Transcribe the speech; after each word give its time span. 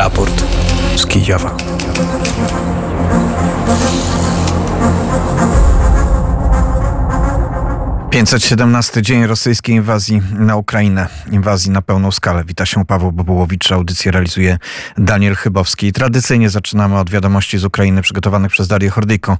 Raport 0.00 0.44
z 0.96 1.06
Kijowa. 1.06 1.56
517 8.10 9.02
dzień 9.02 9.26
rosyjskiej 9.26 9.76
inwazji 9.76 10.22
na 10.32 10.56
Ukrainę, 10.56 11.08
inwazji 11.32 11.70
na 11.70 11.82
pełną 11.82 12.10
skalę. 12.10 12.44
Wita 12.44 12.66
się 12.66 12.84
Paweł 12.84 13.12
Bobułowicz, 13.12 13.72
audycję 13.72 14.12
realizuje 14.12 14.58
Daniel 14.98 15.34
Chybowski. 15.34 15.92
Tradycyjnie 15.92 16.50
zaczynamy 16.50 16.98
od 16.98 17.10
wiadomości 17.10 17.58
z 17.58 17.64
Ukrainy 17.64 18.02
przygotowanych 18.02 18.52
przez 18.52 18.68
Darię 18.68 18.90
Hordyko. 18.90 19.38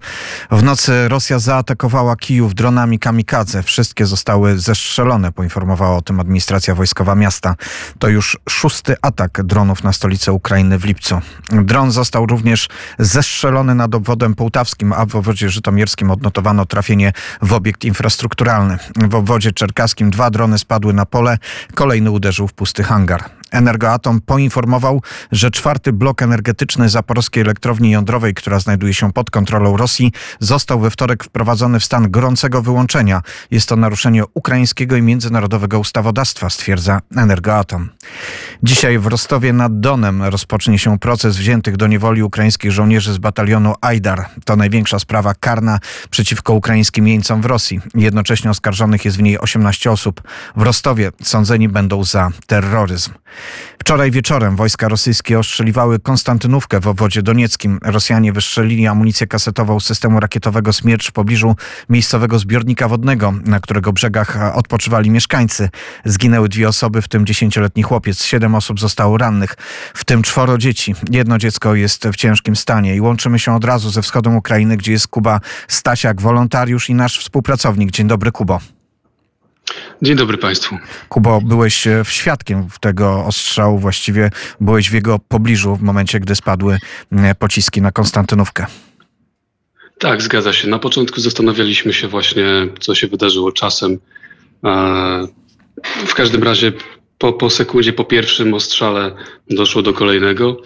W 0.51 0.63
nocy 0.63 1.09
Rosja 1.09 1.39
zaatakowała 1.39 2.17
Kijów 2.17 2.55
dronami 2.55 2.99
kamikadze. 2.99 3.63
Wszystkie 3.63 4.07
zostały 4.07 4.59
zestrzelone, 4.59 5.33
poinformowała 5.33 5.97
o 5.97 6.03
tym 6.03 6.21
administracja 6.21 6.75
wojskowa 6.75 7.15
miasta. 7.15 7.57
To 7.99 8.09
już 8.09 8.39
szósty 8.49 8.95
atak 9.03 9.43
dronów 9.43 9.85
na 9.85 9.93
stolicę 9.93 10.33
Ukrainy 10.33 10.79
w 10.79 10.85
lipcu. 10.85 11.21
Dron 11.51 11.91
został 11.91 12.27
również 12.27 12.69
zestrzelony 12.99 13.75
nad 13.75 13.95
obwodem 13.95 14.35
połtawskim, 14.35 14.93
a 14.93 15.07
w 15.07 15.17
obwodzie 15.17 15.51
żytomierskim 15.51 16.11
odnotowano 16.11 16.67
trafienie 16.67 17.13
w 17.43 17.53
obiekt 17.53 17.85
infrastrukturalny. 17.85 18.60
W 19.09 19.15
obwodzie 19.15 19.53
czerkaskim 19.53 20.11
dwa 20.11 20.31
drony 20.31 20.59
spadły 20.59 20.93
na 20.93 21.07
pole, 21.07 21.39
kolejny 21.75 22.11
uderzył 22.11 22.49
w 22.49 22.53
pusty 22.53 22.83
hangar. 22.83 23.40
Energoatom 23.51 24.21
poinformował, 24.21 25.03
że 25.33 25.51
czwarty 25.51 25.93
blok 25.93 26.23
energetyczny 26.23 26.89
zaporowskiej 26.89 27.43
elektrowni 27.43 27.91
jądrowej, 27.91 28.35
która 28.35 28.59
znajduje 28.59 28.95
się 28.95 29.13
pod 29.13 29.31
kontrolą 29.31 29.77
Rosji, 29.77 30.13
został 30.41 30.81
we 30.81 30.91
wtorek 30.91 31.25
wprowadzony 31.25 31.81
w 31.81 31.85
stan 31.85 32.11
gorącego 32.11 32.63
wyłączenia. 32.63 33.23
Jest 33.51 33.69
to 33.69 33.77
naruszenie 33.77 34.23
ukraińskiego 34.35 34.97
i 34.97 35.03
międzynarodowego 35.03 35.79
ustawodawstwa, 35.79 36.51
stwierdza 36.51 37.01
Energoatom. 37.17 37.89
Dzisiaj 38.63 38.99
w 38.99 39.07
Rostowie 39.07 39.53
nad 39.53 39.81
Donem 39.81 40.23
rozpocznie 40.23 40.79
się 40.79 40.99
proces 40.99 41.37
wziętych 41.37 41.77
do 41.77 41.87
niewoli 41.87 42.23
ukraińskich 42.23 42.73
żołnierzy 42.73 43.13
z 43.13 43.19
batalionu 43.19 43.75
Ajdar. 43.81 44.29
To 44.45 44.57
największa 44.57 44.99
sprawa 44.99 45.35
karna 45.41 45.79
przeciwko 46.11 46.53
ukraińskim 46.53 47.09
jeńcom 47.09 47.43
w 47.43 47.45
Rosji. 47.45 47.81
Jednocześnie 47.95 48.51
oskarżonych 48.51 49.05
jest 49.05 49.17
w 49.17 49.23
niej 49.23 49.39
18 49.39 49.91
osób. 49.91 50.23
W 50.57 50.63
Rostowie 50.63 51.11
sądzeni 51.23 51.69
będą 51.69 52.05
za 52.05 52.31
terroryzm. 52.47 53.11
Wczoraj 53.79 54.11
wieczorem 54.11 54.57
wojska 54.57 54.89
rosyjskie 54.89 55.39
ostrzeliwały 55.39 55.99
Konstantynówkę 55.99 56.81
w 56.81 56.87
obwodzie 56.87 57.23
donieckim. 57.23 57.79
Rosjanie 57.83 58.33
wystrzelili 58.33 58.87
amunicję 58.87 59.27
kasetową 59.27 59.81
systemu 59.81 60.21
rakietowego 60.21 60.73
Smiercz 60.73 61.09
w 61.09 61.13
pobliżu 61.13 61.57
miejscowego 61.89 62.39
zbiornika 62.39 62.89
wodnego, 62.89 63.35
na 63.45 63.61
którego 63.61 63.93
brzegach 63.93 64.55
odpoczywali 64.55 65.11
mieszkańcy. 65.11 65.69
Zginęły 66.05 66.49
dwie 66.49 66.69
osoby, 66.69 67.03
w 67.03 67.09
tym 67.09 67.27
dziesięcioletni 67.27 67.83
chłopiec. 67.83 68.25
Siedem 68.25 68.55
osób 68.55 68.81
zostało 68.81 69.19
rannych, 69.19 69.55
w 69.95 70.05
tym 70.05 70.23
czworo 70.23 70.59
dzieci. 70.59 70.95
Jedno 71.11 71.39
dziecko 71.39 71.75
jest 71.75 72.09
w 72.09 72.17
ciężkim 72.17 72.57
stanie 72.57 72.97
i 72.97 73.01
łączymy 73.01 73.39
się 73.39 73.55
od 73.55 73.65
razu 73.65 73.91
ze 73.91 74.03
wschodem 74.03 74.37
Ukrainy, 74.37 74.77
gdzie 74.77 74.93
jest 74.93 75.09
Kuba 75.09 75.41
Stasiak, 75.69 76.21
wolontariusz 76.21 76.91
i 76.91 76.95
nasz 76.95 77.19
współpracownik. 77.19 77.91
Dzień 77.91 78.09
dobry, 78.09 78.33
Kubo. 78.33 78.80
Dzień 80.03 80.17
dobry 80.17 80.39
Państwu. 80.39 80.79
Kubo, 81.09 81.41
byłeś 81.41 81.87
e, 81.87 82.03
świadkiem 82.09 82.69
tego 82.81 83.25
ostrzału, 83.25 83.79
właściwie 83.79 84.31
byłeś 84.61 84.91
w 84.91 84.95
jego 84.95 85.19
pobliżu 85.19 85.77
w 85.77 85.83
momencie, 85.83 86.21
gdy 86.21 86.35
spadły 86.35 86.79
pociski 87.39 87.83
na 87.83 87.93
Konstantynówkę. 87.93 88.67
Tak, 89.99 90.23
zgadza 90.23 90.53
się. 90.53 90.69
Na 90.69 90.79
początku 90.79 91.21
zastanawialiśmy 91.21 91.93
się 91.93 92.09
właśnie, 92.09 92.45
co 92.81 92.95
się 92.95 93.07
wydarzyło 93.09 93.53
czasem. 93.53 93.99
W 96.07 96.15
każdym 96.15 96.43
razie 96.43 96.73
po, 97.19 97.33
po 97.33 97.51
sekundzie, 97.51 97.93
po 97.93 98.05
pierwszym 98.05 98.55
ostrzale 98.55 99.15
doszło 99.51 99.83
do 99.83 99.93
kolejnego. 99.93 100.57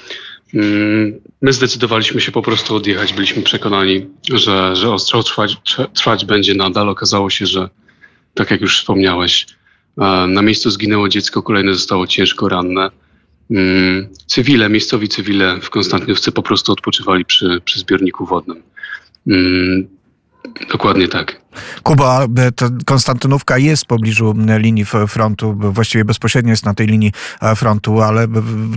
Mm, 0.55 1.21
my 1.43 1.53
zdecydowaliśmy 1.53 2.21
się 2.21 2.33
po 2.33 2.43
prostu 2.43 2.77
odjechać. 2.77 3.13
Byliśmy 3.13 3.43
przekonani, 3.43 4.07
że, 4.33 4.77
że 4.77 4.93
ostrzał 4.93 5.23
trwać, 5.23 5.57
trwać 5.95 6.25
będzie 6.25 6.55
nadal. 6.55 6.89
Okazało 6.89 7.31
się, 7.31 7.47
że 7.47 7.69
tak 8.35 8.51
jak 8.51 8.61
już 8.61 8.79
wspomniałeś, 8.79 9.47
na 10.29 10.43
miejscu 10.43 10.71
zginęło 10.71 11.09
dziecko, 11.09 11.43
kolejne 11.43 11.75
zostało 11.75 12.07
ciężko 12.07 12.49
ranne. 12.49 12.91
Mm, 13.51 14.09
cywile, 14.27 14.69
miejscowi 14.69 15.09
cywile 15.09 15.61
w 15.61 15.71
Konstantynówce 15.71 16.33
po 16.33 16.43
prostu 16.43 16.73
odpoczywali 16.73 17.25
przy, 17.25 17.61
przy 17.65 17.81
zbiorniku 17.81 18.27
wodnym. 18.27 18.63
Dokładnie 20.73 21.09
tak. 21.09 21.45
Kuba, 21.83 22.25
e, 22.25 22.29
Konstantynówka 22.87 23.59
jest 23.59 23.85
w 23.85 23.87
pobliżu 23.87 24.35
linii 24.59 24.85
frontu, 25.09 25.55
właściwie 25.59 26.05
bezpośrednio 26.05 26.51
jest 26.51 26.65
na 26.65 26.75
tej 26.75 26.87
linii 26.87 27.13
e, 27.43 27.57
frontu, 27.57 28.03
ale 28.03 28.27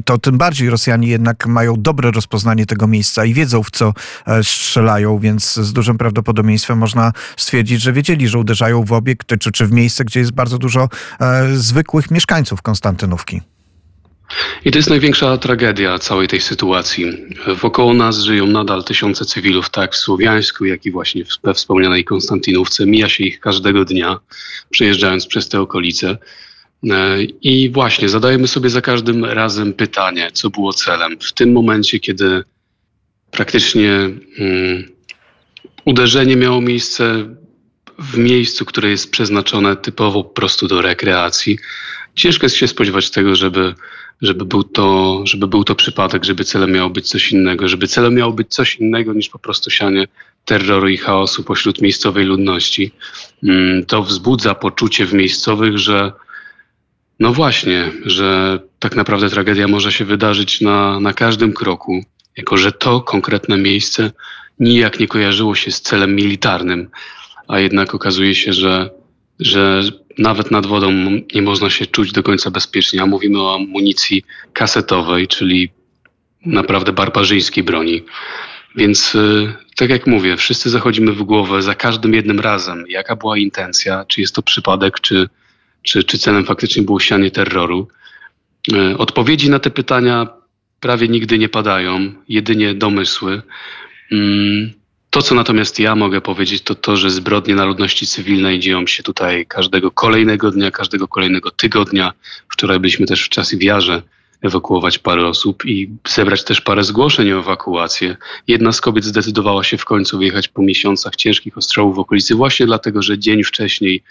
to 0.05 0.17
tym 0.17 0.37
bardziej 0.37 0.69
Rosjanie 0.69 1.07
jednak 1.07 1.47
mają 1.47 1.75
dobre 1.77 2.11
rozpoznanie 2.11 2.65
tego 2.65 2.87
miejsca 2.87 3.25
i 3.25 3.33
wiedzą 3.33 3.63
w 3.63 3.71
co 3.71 3.93
e, 4.27 4.43
strzelają, 4.43 5.19
więc 5.19 5.53
z 5.53 5.73
dużym 5.73 5.97
prawdopodobieństwem 5.97 6.77
można 6.77 7.11
stwierdzić, 7.37 7.81
że 7.81 7.93
wiedzieli, 7.93 8.27
że 8.27 8.39
uderzają 8.39 8.83
w 8.83 8.91
obiekt 8.91 9.27
czy, 9.39 9.51
czy 9.51 9.65
w 9.67 9.71
miejsce, 9.71 10.05
gdzie 10.05 10.19
jest 10.19 10.31
bardzo 10.31 10.57
dużo 10.57 10.89
zwykłych 11.53 12.11
mieszkańców 12.11 12.61
Konstantynówki. 12.61 13.41
I 14.65 14.71
to 14.71 14.77
jest 14.77 14.89
największa 14.89 15.37
tragedia 15.37 15.99
całej 15.99 16.27
tej 16.27 16.41
sytuacji. 16.41 17.05
Wokoło 17.61 17.93
nas 17.93 18.19
żyją 18.19 18.47
nadal 18.47 18.83
tysiące 18.83 19.25
cywilów, 19.25 19.69
tak 19.69 19.93
w 19.93 19.97
Słowiańsku, 19.97 20.65
jak 20.65 20.85
i 20.85 20.91
właśnie 20.91 21.23
we 21.43 21.53
wspomnianej 21.53 22.05
Konstantynówce. 22.05 22.85
Mija 22.85 23.09
się 23.09 23.23
ich 23.23 23.39
każdego 23.39 23.85
dnia, 23.85 24.19
przejeżdżając 24.69 25.27
przez 25.27 25.49
te 25.49 25.61
okolice. 25.61 26.17
E, 26.89 27.23
I 27.23 27.69
właśnie 27.69 28.09
zadajemy 28.09 28.47
sobie 28.47 28.69
za 28.69 28.81
każdym 28.81 29.25
razem 29.25 29.73
pytanie, 29.73 30.29
co 30.33 30.49
było 30.49 30.73
celem. 30.73 31.19
W 31.19 31.33
tym 31.33 31.51
momencie, 31.51 31.99
kiedy 31.99 32.43
praktycznie 33.31 33.91
um, 33.91 34.97
uderzenie 35.85 36.35
miało 36.35 36.61
miejsce 36.61 37.25
w 37.99 38.17
miejscu, 38.17 38.65
które 38.65 38.89
jest 38.89 39.11
przeznaczone 39.11 39.75
typowo 39.75 40.23
po 40.23 40.29
prostu 40.29 40.67
do 40.67 40.81
rekreacji, 40.81 41.57
ciężko 42.15 42.45
jest 42.45 42.55
się 42.55 42.67
spodziewać 42.67 43.11
tego, 43.11 43.35
żeby 43.35 43.73
żeby 44.21 44.45
był 44.45 44.63
to, 44.63 45.21
żeby 45.25 45.47
był 45.47 45.63
to 45.63 45.75
przypadek, 45.75 46.25
żeby 46.25 46.43
celem 46.43 46.71
miało 46.71 46.89
być 46.89 47.09
coś 47.09 47.31
innego, 47.31 47.67
żeby 47.67 47.87
celem 47.87 48.15
miało 48.15 48.31
być 48.31 48.47
coś 48.47 48.75
innego 48.75 49.13
niż 49.13 49.29
po 49.29 49.39
prostu 49.39 49.69
sianie 49.69 50.07
terroru 50.45 50.87
i 50.87 50.97
chaosu 50.97 51.43
pośród 51.43 51.81
miejscowej 51.81 52.25
ludności. 52.25 52.91
Mm, 53.43 53.85
to 53.85 54.03
wzbudza 54.03 54.55
poczucie 54.55 55.05
w 55.05 55.13
miejscowych, 55.13 55.77
że 55.77 56.11
no 57.19 57.33
właśnie, 57.33 57.91
że 58.05 58.59
tak 58.79 58.95
naprawdę 58.95 59.29
tragedia 59.29 59.67
może 59.67 59.91
się 59.91 60.05
wydarzyć 60.05 60.61
na, 60.61 60.99
na 60.99 61.13
każdym 61.13 61.53
kroku, 61.53 62.03
jako 62.37 62.57
że 62.57 62.71
to 62.71 63.01
konkretne 63.01 63.57
miejsce 63.57 64.11
nijak 64.59 64.99
nie 64.99 65.07
kojarzyło 65.07 65.55
się 65.55 65.71
z 65.71 65.81
celem 65.81 66.15
militarnym, 66.15 66.89
a 67.47 67.59
jednak 67.59 67.95
okazuje 67.95 68.35
się, 68.35 68.53
że, 68.53 68.89
że 69.39 69.83
nawet 70.17 70.51
nad 70.51 70.65
wodą 70.65 70.91
nie 71.35 71.41
można 71.41 71.69
się 71.69 71.85
czuć 71.85 72.11
do 72.11 72.23
końca 72.23 72.51
bezpiecznie, 72.51 73.01
a 73.01 73.05
mówimy 73.05 73.41
o 73.41 73.55
amunicji 73.55 74.23
kasetowej, 74.53 75.27
czyli 75.27 75.69
naprawdę 76.45 76.93
barbarzyńskiej 76.93 77.63
broni. 77.63 78.03
Więc 78.75 79.15
y, 79.15 79.53
tak 79.75 79.89
jak 79.89 80.07
mówię, 80.07 80.37
wszyscy 80.37 80.69
zachodzimy 80.69 81.11
w 81.11 81.23
głowę 81.23 81.61
za 81.61 81.75
każdym 81.75 82.13
jednym 82.13 82.39
razem, 82.39 82.85
jaka 82.89 83.15
była 83.15 83.37
intencja, 83.37 84.05
czy 84.05 84.21
jest 84.21 84.35
to 84.35 84.41
przypadek, 84.41 84.99
czy, 84.99 85.29
czy, 85.83 86.03
czy 86.03 86.17
celem 86.17 86.45
faktycznie 86.45 86.83
było 86.83 86.99
sianie 86.99 87.31
terroru. 87.31 87.87
Y, 88.73 88.97
odpowiedzi 88.97 89.49
na 89.49 89.59
te 89.59 89.69
pytania 89.69 90.27
prawie 90.79 91.07
nigdy 91.07 91.37
nie 91.37 91.49
padają, 91.49 92.13
jedynie 92.29 92.73
domysły. 92.73 93.41
To, 95.09 95.21
co 95.21 95.35
natomiast 95.35 95.79
ja 95.79 95.95
mogę 95.95 96.21
powiedzieć, 96.21 96.61
to 96.61 96.75
to, 96.75 96.97
że 96.97 97.09
zbrodnie 97.09 97.55
na 97.55 97.65
ludności 97.65 98.07
cywilnej 98.07 98.59
dzieją 98.59 98.87
się 98.87 99.03
tutaj 99.03 99.45
każdego 99.45 99.91
kolejnego 99.91 100.51
dnia, 100.51 100.71
każdego 100.71 101.07
kolejnego 101.07 101.51
tygodnia. 101.51 102.13
Wczoraj 102.49 102.79
byliśmy 102.79 103.05
też 103.05 103.25
w 103.25 103.29
czasie 103.29 103.57
wiarze 103.57 104.01
ewakuować 104.41 104.99
parę 104.99 105.27
osób 105.27 105.65
i 105.65 105.89
zebrać 106.07 106.43
też 106.43 106.61
parę 106.61 106.83
zgłoszeń 106.83 107.31
o 107.31 107.39
ewakuację. 107.39 108.17
Jedna 108.47 108.71
z 108.71 108.81
kobiet 108.81 109.05
zdecydowała 109.05 109.63
się 109.63 109.77
w 109.77 109.85
końcu 109.85 110.17
wyjechać 110.17 110.47
po 110.47 110.61
miesiącach 110.61 111.15
ciężkich 111.15 111.57
ostrzałów 111.57 111.95
w 111.95 111.99
okolicy 111.99 112.35
właśnie 112.35 112.65
dlatego, 112.65 113.01
że 113.01 113.19
dzień 113.19 113.43
wcześniej 113.43 114.03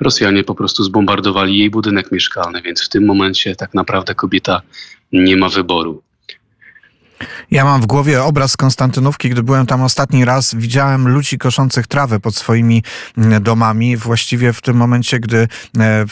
Rosjanie 0.00 0.44
po 0.44 0.54
prostu 0.54 0.84
zbombardowali 0.84 1.58
jej 1.58 1.70
budynek 1.70 2.12
mieszkalny, 2.12 2.62
więc 2.62 2.84
w 2.84 2.88
tym 2.88 3.06
momencie 3.06 3.56
tak 3.56 3.74
naprawdę 3.74 4.14
kobieta 4.14 4.62
nie 5.12 5.36
ma 5.36 5.48
wyboru. 5.48 6.02
Ja 7.50 7.64
mam 7.64 7.80
w 7.80 7.86
głowie 7.86 8.24
obraz 8.24 8.56
Konstantynówki, 8.56 9.30
gdy 9.30 9.42
byłem 9.42 9.66
tam 9.66 9.82
ostatni 9.82 10.24
raz, 10.24 10.54
widziałem 10.54 11.08
ludzi 11.08 11.38
koszących 11.38 11.86
trawę 11.86 12.20
pod 12.20 12.36
swoimi 12.36 12.82
mm, 13.18 13.42
domami. 13.42 13.96
Właściwie 13.96 14.52
w 14.52 14.60
tym 14.60 14.76
momencie, 14.76 15.20
gdy 15.20 15.48
e, 15.78 16.04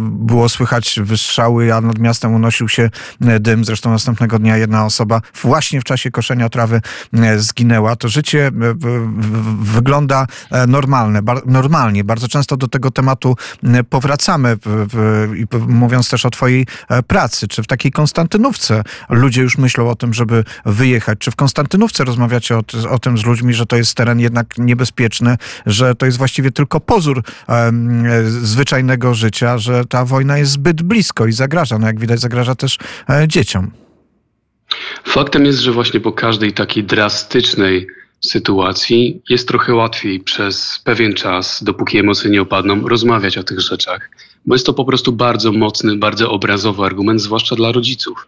było 0.00 0.48
słychać 0.48 1.00
wystrzały, 1.02 1.74
a 1.74 1.80
nad 1.80 1.98
miastem 1.98 2.34
unosił 2.34 2.68
się 2.68 2.90
e, 3.26 3.40
dym, 3.40 3.64
zresztą 3.64 3.90
następnego 3.90 4.38
dnia 4.38 4.56
jedna 4.56 4.84
osoba 4.84 5.20
właśnie 5.42 5.80
w 5.80 5.84
czasie 5.84 6.10
koszenia 6.10 6.48
trawy 6.48 6.80
e, 7.14 7.38
zginęła, 7.38 7.96
to 7.96 8.08
życie 8.08 8.50
wygląda 9.60 10.26
normalne, 10.68 11.20
normalnie. 11.46 12.04
Bardzo 12.04 12.28
często 12.28 12.56
do 12.56 12.68
tego 12.68 12.90
tematu 12.90 13.36
powracamy, 13.90 14.56
mówiąc 15.68 16.10
też 16.10 16.26
o 16.26 16.30
twojej 16.30 16.66
pracy. 17.06 17.48
Czy 17.48 17.62
w 17.62 17.66
takiej 17.66 17.92
Konstantynówce 17.92 18.82
ludzie 19.08 19.42
już 19.42 19.58
myślą 19.58 19.90
o 19.90 19.94
tym, 19.94 20.14
żeby 20.14 20.27
wyjechać? 20.66 21.18
Czy 21.18 21.30
w 21.30 21.36
Konstantynówce 21.36 22.04
rozmawiacie 22.04 22.56
o, 22.56 22.62
o 22.90 22.98
tym 22.98 23.18
z 23.18 23.24
ludźmi, 23.24 23.54
że 23.54 23.66
to 23.66 23.76
jest 23.76 23.94
teren 23.94 24.20
jednak 24.20 24.58
niebezpieczny, 24.58 25.36
że 25.66 25.94
to 25.94 26.06
jest 26.06 26.18
właściwie 26.18 26.52
tylko 26.52 26.80
pozór 26.80 27.22
e, 27.48 27.72
zwyczajnego 28.24 29.14
życia, 29.14 29.58
że 29.58 29.84
ta 29.84 30.04
wojna 30.04 30.38
jest 30.38 30.52
zbyt 30.52 30.82
blisko 30.82 31.26
i 31.26 31.32
zagraża, 31.32 31.78
no 31.78 31.86
jak 31.86 32.00
widać 32.00 32.20
zagraża 32.20 32.54
też 32.54 32.78
e, 33.10 33.28
dzieciom. 33.28 33.70
Faktem 35.04 35.44
jest, 35.44 35.58
że 35.58 35.72
właśnie 35.72 36.00
po 36.00 36.12
każdej 36.12 36.52
takiej 36.52 36.84
drastycznej 36.84 37.86
sytuacji 38.20 39.22
jest 39.28 39.48
trochę 39.48 39.74
łatwiej 39.74 40.20
przez 40.20 40.80
pewien 40.84 41.14
czas, 41.14 41.64
dopóki 41.64 41.98
emocje 41.98 42.30
nie 42.30 42.42
opadną, 42.42 42.88
rozmawiać 42.88 43.38
o 43.38 43.42
tych 43.42 43.60
rzeczach. 43.60 44.10
Bo 44.46 44.54
jest 44.54 44.66
to 44.66 44.74
po 44.74 44.84
prostu 44.84 45.12
bardzo 45.12 45.52
mocny, 45.52 45.96
bardzo 45.96 46.30
obrazowy 46.30 46.84
argument, 46.84 47.20
zwłaszcza 47.20 47.56
dla 47.56 47.72
rodziców. 47.72 48.26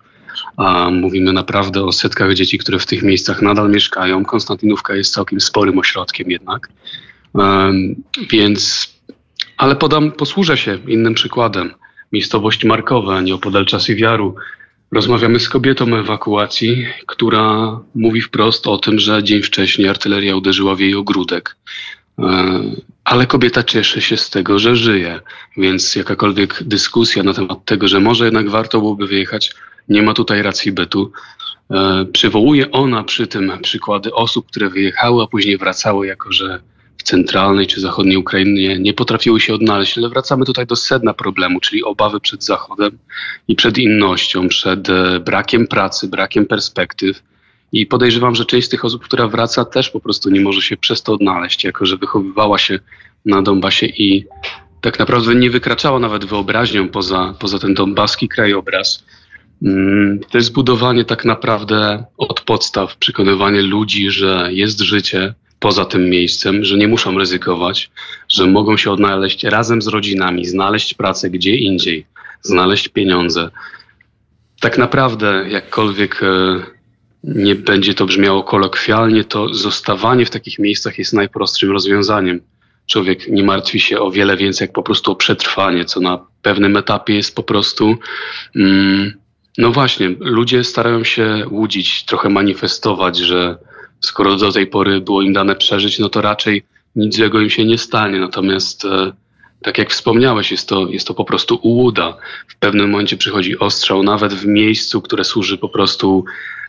A 0.56 0.90
mówimy 0.90 1.32
naprawdę 1.32 1.84
o 1.84 1.92
setkach 1.92 2.34
dzieci, 2.34 2.58
które 2.58 2.78
w 2.78 2.86
tych 2.86 3.02
miejscach 3.02 3.42
nadal 3.42 3.70
mieszkają. 3.70 4.24
Konstantynówka 4.24 4.96
jest 4.96 5.14
całkiem 5.14 5.40
sporym 5.40 5.78
ośrodkiem 5.78 6.30
jednak. 6.30 6.68
Więc, 8.30 8.94
ale 9.56 9.76
podam, 9.76 10.12
posłużę 10.12 10.56
się 10.56 10.78
innym 10.88 11.14
przykładem. 11.14 11.74
Miejscowość 12.12 12.64
Markowa, 12.64 13.20
nieopodal 13.20 13.66
Czasywiaru, 13.66 14.34
Rozmawiamy 14.92 15.40
z 15.40 15.48
kobietą 15.48 15.96
ewakuacji, 15.96 16.86
która 17.06 17.80
mówi 17.94 18.20
wprost 18.20 18.66
o 18.66 18.78
tym, 18.78 18.98
że 18.98 19.22
dzień 19.22 19.42
wcześniej 19.42 19.88
artyleria 19.88 20.36
uderzyła 20.36 20.74
w 20.74 20.80
jej 20.80 20.94
ogródek. 20.94 21.56
E, 22.18 22.60
Ale 23.04 23.26
kobieta 23.26 23.62
cieszy 23.62 24.00
się 24.00 24.16
z 24.16 24.30
tego, 24.30 24.58
że 24.58 24.76
żyje, 24.76 25.20
więc 25.56 25.94
jakakolwiek 25.94 26.62
dyskusja 26.62 27.22
na 27.22 27.34
temat 27.34 27.64
tego, 27.64 27.88
że 27.88 28.00
może 28.00 28.24
jednak 28.24 28.50
warto 28.50 28.78
byłoby 28.78 29.06
wyjechać, 29.06 29.54
nie 29.88 30.02
ma 30.02 30.14
tutaj 30.14 30.42
racji 30.42 30.72
bytu. 30.72 31.12
E, 31.70 32.06
Przywołuje 32.12 32.70
ona 32.70 33.04
przy 33.04 33.26
tym 33.26 33.52
przykłady 33.62 34.14
osób, 34.14 34.46
które 34.46 34.70
wyjechały, 34.70 35.22
a 35.22 35.26
później 35.26 35.58
wracały, 35.58 36.06
jako 36.06 36.32
że 36.32 36.60
w 36.98 37.02
centralnej 37.02 37.66
czy 37.66 37.80
zachodniej 37.80 38.16
Ukrainie 38.16 38.78
nie 38.78 38.94
potrafiły 38.94 39.40
się 39.40 39.54
odnaleźć. 39.54 39.98
Ale 39.98 40.08
wracamy 40.08 40.44
tutaj 40.44 40.66
do 40.66 40.76
sedna 40.76 41.14
problemu, 41.14 41.60
czyli 41.60 41.84
obawy 41.84 42.20
przed 42.20 42.44
Zachodem 42.44 42.98
i 43.48 43.54
przed 43.54 43.78
innością, 43.78 44.48
przed 44.48 44.88
e, 44.88 45.20
brakiem 45.20 45.66
pracy, 45.66 46.08
brakiem 46.08 46.46
perspektyw. 46.46 47.22
I 47.72 47.86
podejrzewam, 47.86 48.34
że 48.34 48.44
część 48.44 48.66
z 48.66 48.70
tych 48.70 48.84
osób, 48.84 49.04
która 49.04 49.28
wraca, 49.28 49.64
też 49.64 49.90
po 49.90 50.00
prostu 50.00 50.30
nie 50.30 50.40
może 50.40 50.62
się 50.62 50.76
przez 50.76 51.02
to 51.02 51.12
odnaleźć, 51.12 51.64
jako 51.64 51.86
że 51.86 51.96
wychowywała 51.96 52.58
się 52.58 52.78
na 53.26 53.42
Donbasie 53.42 53.86
i 53.86 54.24
tak 54.80 54.98
naprawdę 54.98 55.34
nie 55.34 55.50
wykraczała 55.50 55.98
nawet 55.98 56.24
wyobraźnią 56.24 56.88
poza, 56.88 57.34
poza 57.38 57.58
ten 57.58 57.74
donbaski 57.74 58.28
krajobraz. 58.28 59.04
Mm, 59.62 60.20
To 60.30 60.38
jest 60.38 60.52
budowanie 60.52 61.04
tak 61.04 61.24
naprawdę 61.24 62.04
od 62.18 62.40
podstaw, 62.40 62.96
przekonywanie 62.96 63.62
ludzi, 63.62 64.10
że 64.10 64.48
jest 64.50 64.80
życie 64.80 65.34
poza 65.58 65.84
tym 65.84 66.10
miejscem, 66.10 66.64
że 66.64 66.76
nie 66.76 66.88
muszą 66.88 67.18
ryzykować, 67.18 67.90
że 68.28 68.46
mogą 68.46 68.76
się 68.76 68.90
odnaleźć 68.90 69.44
razem 69.44 69.82
z 69.82 69.86
rodzinami, 69.86 70.46
znaleźć 70.46 70.94
pracę 70.94 71.30
gdzie 71.30 71.56
indziej, 71.56 72.06
znaleźć 72.42 72.88
pieniądze. 72.88 73.50
Tak 74.60 74.78
naprawdę, 74.78 75.44
jakkolwiek 75.48 76.22
e, 76.22 76.60
nie 77.24 77.54
będzie 77.54 77.94
to 77.94 78.06
brzmiało 78.06 78.42
kolokwialnie, 78.42 79.24
to 79.24 79.54
zostawanie 79.54 80.26
w 80.26 80.30
takich 80.30 80.58
miejscach 80.58 80.98
jest 80.98 81.12
najprostszym 81.12 81.70
rozwiązaniem. 81.70 82.40
Człowiek 82.86 83.28
nie 83.28 83.44
martwi 83.44 83.80
się 83.80 84.00
o 84.00 84.10
wiele 84.10 84.36
więcej, 84.36 84.64
jak 84.66 84.72
po 84.72 84.82
prostu 84.82 85.12
o 85.12 85.16
przetrwanie, 85.16 85.84
co 85.84 86.00
na 86.00 86.26
pewnym 86.42 86.76
etapie 86.76 87.14
jest 87.14 87.36
po 87.36 87.42
prostu. 87.42 87.96
Mm, 88.56 89.19
no 89.60 89.72
właśnie, 89.72 90.08
ludzie 90.20 90.64
starają 90.64 91.04
się 91.04 91.44
łudzić, 91.50 92.04
trochę 92.04 92.28
manifestować, 92.28 93.16
że 93.18 93.56
skoro 94.00 94.36
do 94.36 94.52
tej 94.52 94.66
pory 94.66 95.00
było 95.00 95.22
im 95.22 95.32
dane 95.32 95.56
przeżyć, 95.56 95.98
no 95.98 96.08
to 96.08 96.20
raczej 96.20 96.62
nic 96.96 97.16
złego 97.16 97.40
im 97.40 97.50
się 97.50 97.64
nie 97.64 97.78
stanie. 97.78 98.18
Natomiast, 98.20 98.84
e, 98.84 99.12
tak 99.62 99.78
jak 99.78 99.90
wspomniałeś, 99.90 100.50
jest 100.50 100.68
to, 100.68 100.88
jest 100.88 101.06
to 101.06 101.14
po 101.14 101.24
prostu 101.24 101.58
ułuda. 101.62 102.16
W 102.48 102.56
pewnym 102.58 102.90
momencie 102.90 103.16
przychodzi 103.16 103.58
ostrzał, 103.58 104.02
nawet 104.02 104.34
w 104.34 104.46
miejscu, 104.46 105.02
które 105.02 105.24
służy 105.24 105.58
po 105.58 105.68
prostu 105.68 106.24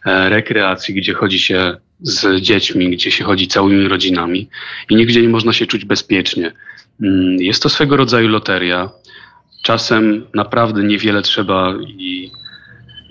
e, 0.06 0.30
rekreacji, 0.30 0.94
gdzie 0.94 1.14
chodzi 1.14 1.40
się 1.40 1.78
z 2.02 2.42
dziećmi, 2.42 2.90
gdzie 2.90 3.12
się 3.12 3.24
chodzi 3.24 3.48
całymi 3.48 3.88
rodzinami 3.88 4.50
i 4.90 4.96
nigdzie 4.96 5.22
nie 5.22 5.30
można 5.30 5.54
się 5.54 5.66
czuć 5.66 5.86
bezpiecznie. 5.86 6.52
Mm, 7.02 7.36
Jest 7.36 7.64
to 7.64 7.70
swego 7.70 7.98
rodzaju 7.98 8.28
loteria. 8.28 8.90
Czasem 9.64 10.26
naprawdę 10.34 10.84
niewiele 10.84 11.22
trzeba 11.22 11.74
i 11.88 12.32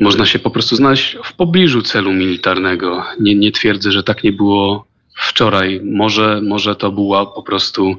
można 0.00 0.26
się 0.26 0.38
po 0.38 0.50
prostu 0.50 0.76
znaleźć 0.76 1.16
w 1.24 1.32
pobliżu 1.32 1.82
celu 1.82 2.12
militarnego. 2.12 3.04
Nie, 3.20 3.34
nie 3.34 3.52
twierdzę, 3.52 3.92
że 3.92 4.02
tak 4.02 4.24
nie 4.24 4.32
było 4.32 4.84
wczoraj. 5.16 5.80
Może, 5.84 6.40
może 6.42 6.76
to 6.76 6.92
była 6.92 7.26
po 7.26 7.42
prostu 7.42 7.96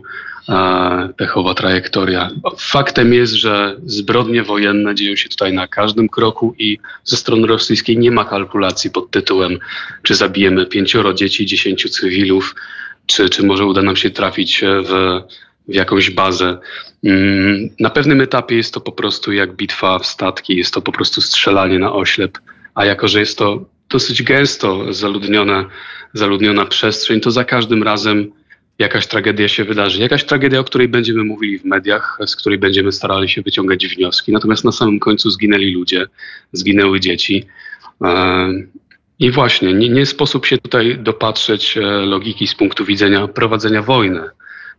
e, 0.50 1.10
pechowa 1.18 1.54
trajektoria. 1.54 2.30
Faktem 2.58 3.14
jest, 3.14 3.34
że 3.34 3.76
zbrodnie 3.86 4.44
wojenne 4.44 4.96
dzieją 4.96 5.16
się 5.16 5.30
tutaj 5.30 5.54
na 5.54 5.68
każdym 5.68 6.10
kroku 6.10 6.56
i 6.60 6.78
ze 7.04 7.18
strony 7.18 7.48
rosyjskiej 7.48 7.98
nie 7.98 8.12
ma 8.12 8.26
kalkulacji 8.26 8.92
pod 8.92 9.12
tytułem, 9.12 9.60
czy 10.04 10.16
zabijemy 10.16 10.66
pięcioro 10.66 11.14
dzieci, 11.14 11.46
dziesięciu 11.46 11.90
cywilów, 11.90 12.56
czy, 13.06 13.30
czy 13.30 13.46
może 13.46 13.66
uda 13.66 13.82
nam 13.82 13.96
się 13.96 14.10
trafić 14.10 14.62
w, 14.64 15.22
w 15.68 15.74
jakąś 15.74 16.10
bazę. 16.10 16.58
Mm, 17.04 17.70
Na 17.80 17.90
pewnym 17.90 18.22
etapie 18.22 18.56
jest 18.56 18.74
to 18.74 18.82
po 18.82 18.92
prostu 18.92 19.32
jak 19.32 19.56
bitwa 19.56 20.00
w 20.00 20.06
statki, 20.06 20.58
jest 20.58 20.74
to 20.74 20.82
po 20.82 20.92
prostu 20.92 21.22
strzelanie 21.22 21.80
na 21.80 21.94
oślep, 21.94 22.38
a 22.76 22.86
jako, 22.86 23.08
że 23.08 23.20
jest 23.20 23.38
to 23.38 23.66
dosyć 23.90 24.24
gęsto 24.24 24.94
zaludnione, 24.94 25.66
zaludniona 26.14 26.66
przestrzeń, 26.66 27.22
to 27.22 27.32
za 27.32 27.44
każdym 27.44 27.84
razem 27.84 28.32
jakaś 28.80 29.08
tragedia 29.08 29.48
się 29.48 29.64
wydarzy. 29.64 30.02
Jakaś 30.02 30.24
tragedia, 30.24 30.60
o 30.60 30.64
której 30.64 30.88
będziemy 30.88 31.24
mówili 31.24 31.60
w 31.60 31.66
mediach, 31.66 32.18
z 32.26 32.36
której 32.36 32.58
będziemy 32.60 32.92
starali 32.92 33.30
się 33.30 33.42
wyciągać 33.42 33.88
wnioski. 33.88 34.32
Natomiast 34.32 34.64
na 34.64 34.72
samym 34.72 35.00
końcu 35.00 35.30
zginęli 35.30 35.74
ludzie, 35.74 36.06
zginęły 36.52 37.00
dzieci. 37.00 37.46
E, 38.04 38.48
I 39.20 39.32
właśnie, 39.32 39.74
nie, 39.74 39.90
nie 39.90 40.06
sposób 40.06 40.46
się 40.46 40.58
tutaj 40.58 40.98
dopatrzeć 41.00 41.78
e, 41.78 41.82
logiki 41.82 42.48
z 42.48 42.56
punktu 42.56 42.86
widzenia 42.86 43.28
prowadzenia 43.28 43.82
wojny, 43.82 44.22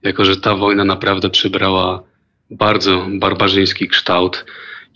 jako 0.02 0.25
że 0.25 0.37
ta 0.37 0.54
wojna 0.54 0.84
naprawdę 0.84 1.31
przybrała 1.31 2.02
bardzo 2.50 3.06
barbarzyński 3.10 3.88
kształt 3.88 4.44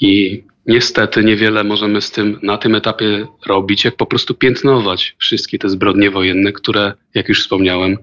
i 0.00 0.42
niestety 0.66 1.24
niewiele 1.24 1.64
możemy 1.64 2.00
z 2.00 2.10
tym 2.10 2.38
na 2.42 2.58
tym 2.58 2.74
etapie 2.74 3.26
robić, 3.46 3.84
jak 3.84 3.96
po 3.96 4.06
prostu 4.06 4.34
piętnować 4.34 5.16
wszystkie 5.18 5.58
te 5.58 5.68
zbrodnie 5.68 6.10
wojenne, 6.10 6.52
które, 6.52 6.92
jak 7.14 7.28
już 7.28 7.40
wspomniałem, 7.40 7.98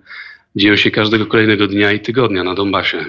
dzieją 0.56 0.76
się 0.76 0.92
każdego 0.92 1.26
kolejnego 1.26 1.68
dnia 1.68 1.92
i 1.92 2.00
tygodnia 2.00 2.44
na 2.44 2.56
Donbasie. 2.56 3.06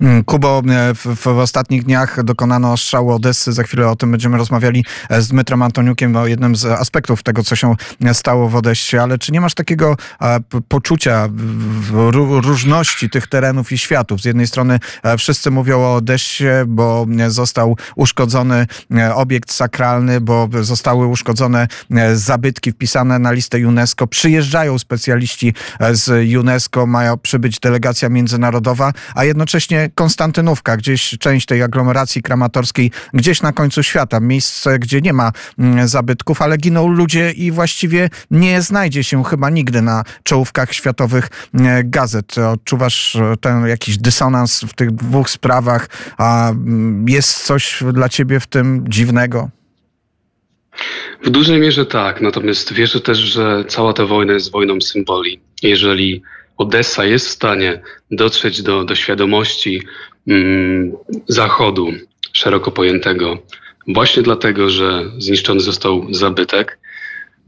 Mm, 0.00 0.24
Kubo, 0.24 0.62
e, 0.70 0.94
w, 0.94 1.16
w 1.16 1.26
ostatnich 1.26 1.84
dniach 1.84 2.24
dokonano 2.24 2.76
strzału 2.76 3.12
Odessy. 3.12 3.52
Za 3.52 3.62
chwilę 3.62 3.88
o 3.88 3.96
tym 3.96 4.10
będziemy 4.10 4.38
rozmawiali 4.38 4.84
e, 5.10 5.22
z 5.22 5.28
Dmytrem 5.28 5.62
Antoniukiem 5.62 6.16
o 6.16 6.26
jednym 6.26 6.56
z 6.56 6.64
aspektów 6.64 7.22
tego, 7.22 7.42
co 7.42 7.56
się 7.56 7.74
e, 8.04 8.14
stało 8.14 8.48
w 8.48 8.56
Odessie. 8.56 8.96
Ale 8.96 9.18
czy 9.18 9.32
nie 9.32 9.40
masz 9.40 9.54
takiego 9.54 9.96
poczucia 10.68 11.28
różności 12.42 13.10
tych 13.10 13.26
terenów 13.26 13.72
i 13.72 13.78
światów? 13.78 14.20
Z 14.20 14.24
jednej 14.24 14.46
strony 14.46 14.78
wszyscy 15.18 15.50
mówią 15.50 15.80
o 15.80 15.94
Odessie, 15.94 16.44
bo 16.66 17.06
został 17.28 17.76
uszkodzony 17.96 18.66
obiekt 19.14 19.52
sakralny, 19.52 20.20
bo 20.20 20.48
zostały 20.60 21.06
uszkodzone 21.06 21.68
zabytki 22.14 22.72
wpisane 22.72 23.18
na 23.18 23.32
listę 23.32 23.68
UNESCO. 23.68 24.06
Przyjeżdżają 24.06 24.78
specjaliści 24.78 25.54
z 25.92 26.34
UNESCO, 26.38 26.69
mają 26.76 27.18
przybyć 27.18 27.60
delegacja 27.60 28.08
międzynarodowa, 28.08 28.92
a 29.14 29.24
jednocześnie 29.24 29.90
Konstantynówka, 29.94 30.76
gdzieś 30.76 31.16
część 31.20 31.46
tej 31.46 31.62
aglomeracji 31.62 32.22
kramatorskiej, 32.22 32.90
gdzieś 33.14 33.42
na 33.42 33.52
końcu 33.52 33.82
świata, 33.82 34.20
miejsce, 34.20 34.78
gdzie 34.78 35.00
nie 35.00 35.12
ma 35.12 35.32
mm, 35.58 35.88
zabytków, 35.88 36.42
ale 36.42 36.56
giną 36.56 36.88
ludzie 36.88 37.30
i 37.30 37.50
właściwie 37.50 38.10
nie 38.30 38.62
znajdzie 38.62 39.04
się 39.04 39.24
chyba 39.24 39.50
nigdy 39.50 39.82
na 39.82 40.04
czołówkach 40.22 40.72
światowych 40.72 41.28
mm, 41.54 41.90
gazet. 41.90 42.38
Odczuwasz 42.38 43.16
e, 43.16 43.34
ten 43.40 43.66
jakiś 43.66 43.98
dysonans 43.98 44.60
w 44.60 44.74
tych 44.74 44.90
dwóch 44.90 45.30
sprawach? 45.30 45.88
A 46.18 46.50
mm, 46.50 47.08
jest 47.08 47.44
coś 47.44 47.82
dla 47.92 48.08
ciebie 48.08 48.40
w 48.40 48.46
tym 48.46 48.84
dziwnego? 48.88 49.50
W 51.24 51.30
dużej 51.30 51.60
mierze 51.60 51.86
tak, 51.86 52.20
natomiast 52.20 52.72
wierzę 52.72 53.00
też, 53.00 53.18
że 53.18 53.64
cała 53.68 53.92
ta 53.92 54.06
wojna 54.06 54.32
jest 54.32 54.52
wojną 54.52 54.80
symboli. 54.80 55.40
Jeżeli 55.62 56.22
Odessa 56.60 57.04
jest 57.04 57.26
w 57.26 57.30
stanie 57.30 57.80
dotrzeć 58.10 58.62
do, 58.62 58.84
do 58.84 58.94
świadomości 58.94 59.82
mm, 60.28 60.92
Zachodu, 61.28 61.92
szeroko 62.32 62.70
pojętego, 62.70 63.38
właśnie 63.88 64.22
dlatego, 64.22 64.70
że 64.70 65.04
zniszczony 65.18 65.60
został 65.60 66.14
zabytek, 66.14 66.78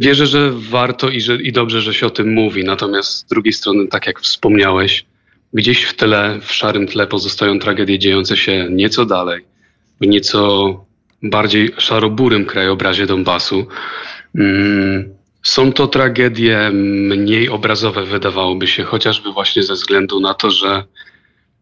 wierzę, 0.00 0.26
że 0.26 0.50
warto 0.52 1.08
i, 1.10 1.20
że, 1.20 1.36
i 1.36 1.52
dobrze, 1.52 1.80
że 1.80 1.94
się 1.94 2.06
o 2.06 2.10
tym 2.10 2.32
mówi. 2.32 2.64
Natomiast 2.64 3.10
z 3.10 3.24
drugiej 3.24 3.52
strony, 3.52 3.88
tak 3.88 4.06
jak 4.06 4.20
wspomniałeś, 4.20 5.04
gdzieś 5.52 5.84
w 5.84 5.94
tle, 5.94 6.38
w 6.42 6.52
szarym 6.52 6.86
tle 6.86 7.06
pozostają 7.06 7.58
tragedie 7.58 7.98
dziejące 7.98 8.36
się 8.36 8.68
nieco 8.70 9.04
dalej, 9.04 9.44
w 10.00 10.06
nieco 10.06 10.84
bardziej 11.22 11.70
szaroburym 11.78 12.46
krajobrazie 12.46 13.06
Donbasu. 13.06 13.66
Mm, 14.34 15.21
są 15.42 15.72
to 15.72 15.86
tragedie 15.86 16.70
mniej 16.72 17.48
obrazowe, 17.48 18.04
wydawałoby 18.04 18.66
się, 18.66 18.84
chociażby 18.84 19.32
właśnie 19.32 19.62
ze 19.62 19.74
względu 19.74 20.20
na 20.20 20.34
to, 20.34 20.50
że 20.50 20.84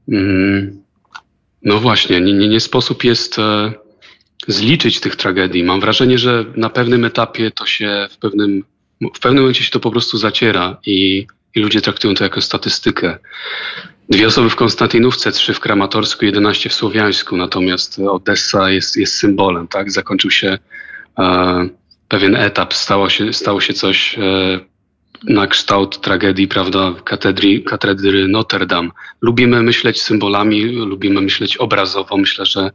mm, 0.08 0.82
no 1.62 1.78
właśnie, 1.78 2.20
nie, 2.20 2.32
nie, 2.32 2.48
nie 2.48 2.60
sposób 2.60 3.04
jest 3.04 3.38
e, 3.38 3.72
zliczyć 4.48 5.00
tych 5.00 5.16
tragedii. 5.16 5.64
Mam 5.64 5.80
wrażenie, 5.80 6.18
że 6.18 6.44
na 6.56 6.70
pewnym 6.70 7.04
etapie 7.04 7.50
to 7.50 7.66
się 7.66 8.08
w 8.10 8.16
pewnym, 8.16 8.64
w 9.14 9.20
pewnym 9.20 9.42
momencie 9.42 9.64
się 9.64 9.70
to 9.70 9.80
po 9.80 9.90
prostu 9.90 10.18
zaciera 10.18 10.76
i, 10.86 11.26
i 11.54 11.60
ludzie 11.60 11.80
traktują 11.80 12.14
to 12.14 12.24
jako 12.24 12.40
statystykę. 12.40 13.18
Dwie 14.08 14.26
osoby 14.26 14.50
w 14.50 14.56
Konstantynówce, 14.56 15.32
trzy 15.32 15.54
w 15.54 15.60
Kramatorsku, 15.60 16.24
jedenaście 16.24 16.70
w 16.70 16.74
Słowiańsku, 16.74 17.36
natomiast 17.36 17.98
Odessa 17.98 18.70
jest, 18.70 18.96
jest 18.96 19.16
symbolem, 19.16 19.68
tak? 19.68 19.90
Zakończył 19.90 20.30
się 20.30 20.58
e, 21.18 21.68
pewien 22.10 22.36
etap, 22.36 22.74
stało 22.74 23.08
się, 23.08 23.32
stało 23.32 23.60
się 23.60 23.72
coś 23.72 24.18
e, 24.18 24.60
na 25.24 25.46
kształt 25.46 26.00
tragedii, 26.00 26.48
prawda, 26.48 26.94
katedry, 27.04 27.60
katedry 27.60 28.28
Notre 28.28 28.66
Dame. 28.66 28.90
Lubimy 29.20 29.62
myśleć 29.62 30.02
symbolami, 30.02 30.62
lubimy 30.64 31.20
myśleć 31.20 31.56
obrazowo. 31.56 32.16
Myślę, 32.16 32.46
że 32.46 32.70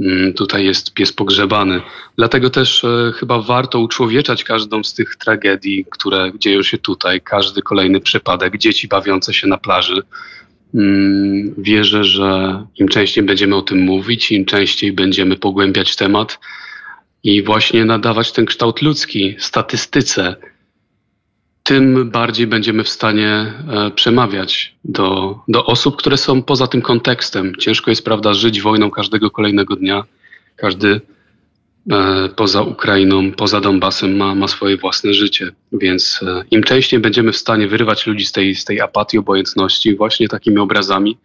mm, 0.00 0.32
tutaj 0.32 0.64
jest 0.64 0.94
pies 0.94 1.12
pogrzebany. 1.12 1.80
Dlatego 2.16 2.50
też 2.50 2.84
e, 2.84 3.12
chyba 3.16 3.40
warto 3.40 3.80
uczłowieczać 3.80 4.44
każdą 4.44 4.84
z 4.84 4.94
tych 4.94 5.16
tragedii, 5.16 5.86
które 5.90 6.32
dzieją 6.38 6.62
się 6.62 6.78
tutaj, 6.78 7.20
każdy 7.20 7.62
kolejny 7.62 8.00
przypadek, 8.00 8.58
dzieci 8.58 8.88
bawiące 8.88 9.34
się 9.34 9.46
na 9.46 9.58
plaży. 9.58 10.02
Mm, 10.74 11.54
wierzę, 11.58 12.04
że 12.04 12.62
im 12.78 12.88
częściej 12.88 13.24
będziemy 13.24 13.56
o 13.56 13.62
tym 13.62 13.78
mówić, 13.78 14.32
im 14.32 14.44
częściej 14.44 14.92
będziemy 14.92 15.36
pogłębiać 15.36 15.96
temat 15.96 16.38
i 17.24 17.42
właśnie 17.42 17.84
nadawać 17.84 18.32
ten 18.32 18.46
kształt 18.46 18.82
ludzki 18.82 19.36
statystyce, 19.38 20.36
tym 21.62 22.10
bardziej 22.10 22.46
będziemy 22.46 22.84
w 22.84 22.88
stanie 22.88 23.28
e, 23.28 23.90
przemawiać 23.90 24.74
do, 24.84 25.38
do 25.48 25.66
osób, 25.66 25.96
które 25.96 26.16
są 26.16 26.42
poza 26.42 26.66
tym 26.66 26.82
kontekstem. 26.82 27.56
Ciężko 27.58 27.90
jest, 27.90 28.04
prawda, 28.04 28.34
żyć 28.34 28.60
wojną 28.60 28.90
każdego 28.90 29.30
kolejnego 29.30 29.76
dnia. 29.76 30.04
Każdy 30.56 31.00
e, 31.90 32.28
poza 32.36 32.62
Ukrainą, 32.62 33.32
poza 33.32 33.60
Donbasem 33.60 34.16
ma, 34.16 34.34
ma 34.34 34.48
swoje 34.48 34.76
własne 34.76 35.14
życie. 35.14 35.52
Więc 35.72 36.20
e, 36.22 36.44
im 36.50 36.62
częściej 36.62 37.00
będziemy 37.00 37.32
w 37.32 37.36
stanie 37.36 37.68
wyrywać 37.68 38.06
ludzi 38.06 38.24
z 38.24 38.32
tej, 38.32 38.54
z 38.54 38.64
tej 38.64 38.80
apatii, 38.80 39.18
obojętności 39.18 39.96
właśnie 39.96 40.28
takimi 40.28 40.58
obrazami, 40.58 41.18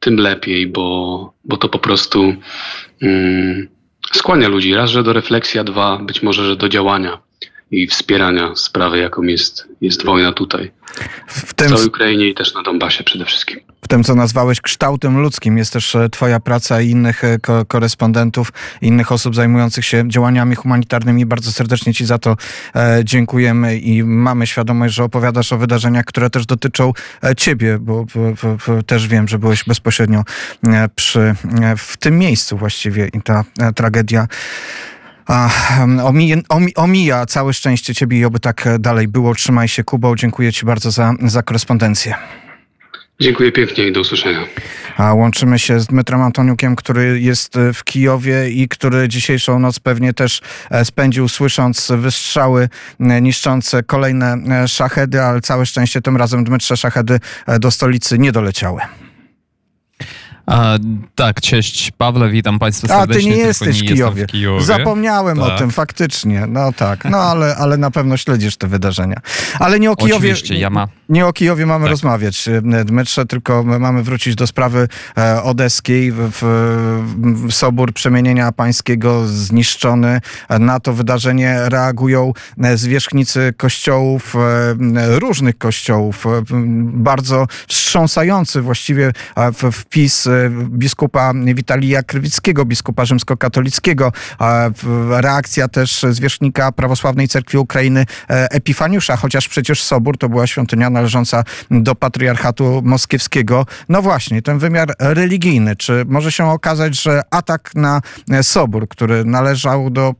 tym 0.00 0.16
lepiej, 0.16 0.66
bo, 0.66 1.32
bo 1.44 1.56
to 1.56 1.68
po 1.68 1.78
prostu 1.78 2.34
mm, 3.02 3.68
skłania 4.12 4.48
ludzi. 4.48 4.74
Raz, 4.74 4.90
że 4.90 5.02
do 5.02 5.12
refleksji, 5.12 5.60
a 5.60 5.64
dwa, 5.64 5.98
być 5.98 6.22
może, 6.22 6.46
że 6.46 6.56
do 6.56 6.68
działania 6.68 7.18
i 7.70 7.86
wspierania 7.86 8.56
sprawy, 8.56 8.98
jaką 8.98 9.22
jest, 9.22 9.68
jest 9.80 10.04
wojna 10.04 10.32
tutaj. 10.32 10.70
W, 11.26 11.54
tym, 11.54 11.68
w 11.68 11.70
całej 11.70 11.86
Ukrainie 11.86 12.28
i 12.28 12.34
też 12.34 12.54
na 12.54 12.62
Donbasie 12.62 13.04
przede 13.04 13.24
wszystkim. 13.24 13.60
W 13.84 13.88
tym, 13.88 14.04
co 14.04 14.14
nazwałeś 14.14 14.60
kształtem 14.60 15.18
ludzkim, 15.18 15.58
jest 15.58 15.72
też 15.72 15.94
e, 15.94 16.08
Twoja 16.08 16.40
praca 16.40 16.80
i 16.80 16.90
innych 16.90 17.24
e, 17.24 17.38
ko 17.38 17.64
korespondentów, 17.64 18.52
innych 18.82 19.12
osób 19.12 19.34
zajmujących 19.34 19.84
się 19.84 20.04
działaniami 20.08 20.54
humanitarnymi. 20.54 21.26
Bardzo 21.26 21.52
serdecznie 21.52 21.94
Ci 21.94 22.06
za 22.06 22.18
to 22.18 22.36
e, 22.76 23.00
dziękujemy 23.04 23.78
i 23.78 24.04
mamy 24.04 24.46
świadomość, 24.46 24.94
że 24.94 25.04
opowiadasz 25.04 25.52
o 25.52 25.58
wydarzeniach, 25.58 26.04
które 26.04 26.30
też 26.30 26.46
dotyczą 26.46 26.92
e, 27.24 27.36
Ciebie, 27.36 27.78
bo, 27.78 28.06
też 28.86 29.08
wiem, 29.08 29.28
że 29.28 29.38
byłeś 29.38 29.64
bezpośrednio 29.64 30.22
e, 30.64 30.88
przy, 30.94 31.34
w 31.76 31.96
tym 31.96 32.18
miejscu 32.18 32.56
właściwie 32.56 33.08
i 33.12 33.22
ta 33.22 33.44
tragedia 33.74 34.26
omija, 36.04 36.36
omija 36.76 37.26
całe 37.26 37.52
szczęście 37.52 37.94
ciebie 37.94 38.18
i 38.18 38.24
oby 38.24 38.40
tak 38.40 38.68
dalej 38.78 39.08
było. 39.08 39.34
Trzymaj 39.34 39.68
się, 39.68 39.84
Kubo. 39.84 40.16
Dziękuję 40.16 40.52
ci 40.52 40.66
bardzo 40.66 40.90
za, 40.90 41.14
za 41.20 41.42
korespondencję. 41.42 42.14
Dziękuję 43.20 43.52
pięknie 43.52 43.86
i 43.86 43.92
do 43.92 44.00
usłyszenia. 44.00 44.46
A 44.96 45.14
łączymy 45.14 45.58
się 45.58 45.80
z 45.80 45.86
Dmytrem 45.86 46.22
Antoniukiem, 46.22 46.76
który 46.76 47.20
jest 47.20 47.54
w 47.74 47.84
Kijowie 47.84 48.50
i 48.50 48.68
który 48.68 49.08
dzisiejszą 49.08 49.58
noc 49.58 49.80
pewnie 49.80 50.14
też 50.14 50.40
e, 50.70 50.84
spędził 50.84 51.28
słysząc 51.28 51.92
wystrzały 51.96 52.68
e, 53.00 53.20
niszczące 53.20 53.82
kolejne 53.82 54.36
e, 54.62 54.68
szachedy, 54.68 55.22
ale 55.22 55.40
całe 55.40 55.66
szczęście 55.66 56.00
tym 56.00 56.16
razem 56.16 56.44
Dmytrze 56.44 56.76
szachedy 56.76 57.20
do 57.60 57.70
stolicy 57.70 58.18
nie 58.18 58.32
doleciały. 58.32 58.80
A, 60.50 60.78
tak, 61.14 61.40
cześć 61.40 61.90
Pawle, 61.90 62.30
witam 62.30 62.58
Państwa 62.58 62.88
serdecznie. 62.88 63.30
A 63.30 63.34
ty 63.34 63.38
nie 63.38 63.44
jesteś 63.46 63.82
nie 63.82 63.88
w, 63.88 63.92
Kijowie. 63.92 64.26
w 64.26 64.26
Kijowie. 64.26 64.64
Zapomniałem 64.64 65.38
tak. 65.38 65.48
o 65.48 65.58
tym, 65.58 65.70
faktycznie. 65.70 66.46
No 66.48 66.72
tak, 66.72 67.04
no 67.04 67.18
ale, 67.18 67.56
ale 67.56 67.76
na 67.76 67.90
pewno 67.90 68.16
śledzisz 68.16 68.56
te 68.56 68.66
wydarzenia. 68.66 69.16
Ale 69.58 69.80
nie 69.80 69.90
o 69.90 69.96
Kijowie. 69.96 70.16
Oczywiście, 70.16 70.58
ja 70.58 70.70
ma... 70.70 70.88
Nie 71.08 71.26
o 71.26 71.32
Kijowie 71.32 71.66
mamy 71.66 71.84
tak. 71.84 71.90
rozmawiać, 71.90 72.48
Dmytrze, 72.84 73.26
tylko 73.26 73.64
mamy 73.64 74.02
wrócić 74.02 74.34
do 74.34 74.46
sprawy 74.46 74.88
e, 75.18 75.42
odeskiej. 75.42 76.12
W, 76.12 76.28
w, 76.30 77.52
Sobór 77.52 77.92
Przemienienia 77.92 78.52
Pańskiego 78.52 79.26
zniszczony. 79.26 80.20
Na 80.60 80.80
to 80.80 80.92
wydarzenie 80.92 81.58
reagują 81.64 82.32
e, 82.62 82.76
zwierzchnicy 82.76 83.54
kościołów, 83.56 84.34
e, 84.36 85.18
różnych 85.18 85.58
kościołów. 85.58 86.24
Bardzo 86.82 87.46
wstrząsający 87.68 88.60
właściwie 88.62 89.12
wpis 89.72 90.28
biskupa 90.50 91.32
Witalija 91.54 92.02
Krywickiego, 92.02 92.64
biskupa 92.64 93.04
rzymskokatolickiego. 93.04 94.12
Reakcja 95.10 95.68
też 95.68 96.06
zwierzchnika 96.10 96.72
Prawosławnej 96.72 97.28
Cerkwi 97.28 97.58
Ukrainy 97.58 98.06
Epifaniusza, 98.28 99.16
chociaż 99.16 99.48
przecież 99.48 99.82
Sobór 99.82 100.18
to 100.18 100.28
była 100.28 100.46
świątynia 100.46 100.90
należąca 100.90 101.44
do 101.70 101.94
patriarchatu 101.94 102.82
moskiewskiego. 102.84 103.66
No 103.88 104.02
właśnie, 104.02 104.42
ten 104.42 104.58
wymiar 104.58 104.94
religijny. 104.98 105.76
Czy 105.76 106.04
może 106.08 106.32
się 106.32 106.44
okazać, 106.44 107.02
że 107.02 107.22
atak 107.30 107.70
na 107.74 108.00
Sobór, 108.42 108.88
który 108.88 109.24
należał 109.24 109.90
do 109.90 110.14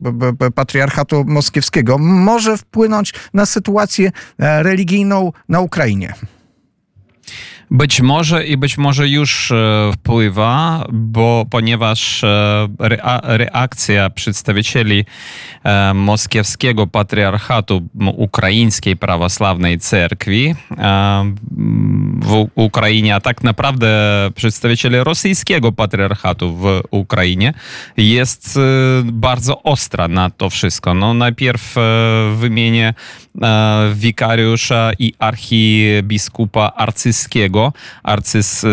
patriarchatu 0.55 1.23
moskiewskiego, 1.27 1.97
może 1.97 2.57
wpłynąć 2.57 3.13
na 3.33 3.45
sytuację 3.45 4.11
religijną 4.37 5.31
na 5.49 5.59
Ukrainie? 5.59 6.13
Być 7.73 8.01
może 8.01 8.45
i 8.45 8.57
być 8.57 8.77
może 8.77 9.09
już 9.09 9.51
e, 9.51 9.91
wpływa, 9.93 10.85
bo 10.91 11.45
ponieważ 11.49 12.23
e, 12.23 12.67
reakcja 13.23 14.09
przedstawicieli 14.09 15.05
e, 15.63 15.93
moskiewskiego 15.93 16.87
patriarchatu 16.87 17.81
ukraińskiej 18.15 18.97
prawosławnej 18.97 19.79
cerkwi 19.79 20.55
w 22.21 22.47
Ukrainie, 22.55 23.15
a 23.15 23.19
tak 23.19 23.43
naprawdę 23.43 23.87
przedstawiciele 24.35 25.03
rosyjskiego 25.03 25.71
patriarchatu 25.71 26.55
w 26.57 26.81
Ukrainie 26.91 27.53
jest 27.97 28.59
bardzo 29.03 29.63
ostra 29.63 30.07
na 30.07 30.29
to 30.29 30.49
wszystko. 30.49 30.93
No 30.93 31.13
najpierw 31.13 31.75
wymienię 32.35 32.93
wikariusza 33.93 34.91
i 34.99 35.13
archibiskupa 35.19 36.71
arcyskiego, 36.75 37.60
Arcys 38.03 38.63
y, 38.63 38.67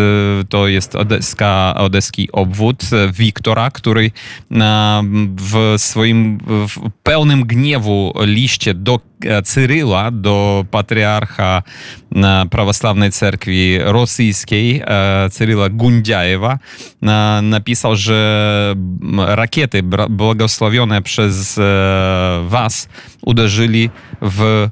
to 0.48 0.68
jest 0.68 0.94
odeska, 0.94 1.74
odeski 1.76 2.32
obwód 2.32 2.82
Wiktora, 3.12 3.70
który 3.70 4.04
y, 4.04 4.10
w 5.36 5.74
swoim 5.76 6.38
w 6.48 6.90
pełnym 7.02 7.44
gniewu 7.44 8.12
liście 8.20 8.74
do 8.74 9.00
Cyryla, 9.44 10.10
do 10.10 10.64
patriarcha 10.70 11.62
prawosławnej 12.50 13.12
cerkwi 13.12 13.78
rosyjskiej, 13.78 14.82
Cyryla 15.30 15.68
Gundziajewa, 15.68 16.58
napisał, 17.42 17.96
że 17.96 18.74
rakiety 19.18 19.82
błogosławione 20.10 21.02
przez 21.02 21.60
was 22.42 22.88
uderzyli 23.22 23.90
w 24.22 24.68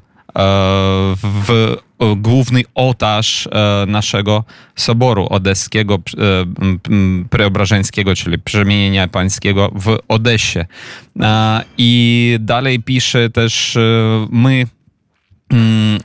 w 1.15 1.77
główny 2.17 2.63
ołtarz 2.75 3.47
e, 3.47 3.85
naszego 3.87 4.43
soboru 4.75 5.27
odeskiego, 5.29 5.95
e, 5.95 5.99
preobrażeńskiego, 7.29 8.15
czyli 8.15 8.39
przemienienia 8.39 9.07
pańskiego 9.07 9.71
w 9.75 9.97
Odesie. 10.07 10.65
E, 11.21 11.63
I 11.77 12.37
dalej 12.39 12.79
pisze 12.83 13.29
też, 13.29 13.75
e, 13.75 13.79
my 14.29 14.65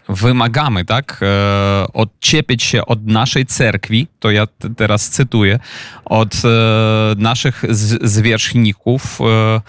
wymagamy, 0.09 0.85
tak, 0.85 1.21
e, 1.23 1.87
odczepić 1.93 2.63
się 2.63 2.87
od 2.87 3.07
naszej 3.07 3.47
cerkwi, 3.47 4.07
to 4.21 4.31
ja 4.31 4.47
teraz 4.77 5.11
cytuję, 5.11 5.59
od 6.05 6.35
e, 6.35 6.49
naszych 7.17 7.65
zwierzchników 8.01 9.19
e, 9.21 9.61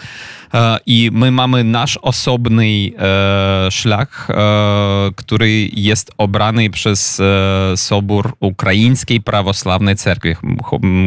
i 0.86 1.10
my 1.12 1.30
mamy 1.30 1.64
nasz 1.64 1.98
osobny 2.02 2.90
szlak, 3.70 4.28
który 5.16 5.68
jest 5.72 6.10
obrany 6.18 6.70
przez 6.70 7.22
Sobór 7.76 8.36
Ukraińskiej 8.40 9.20
Prawosławnej 9.20 9.96
Cerkwi. 9.96 10.34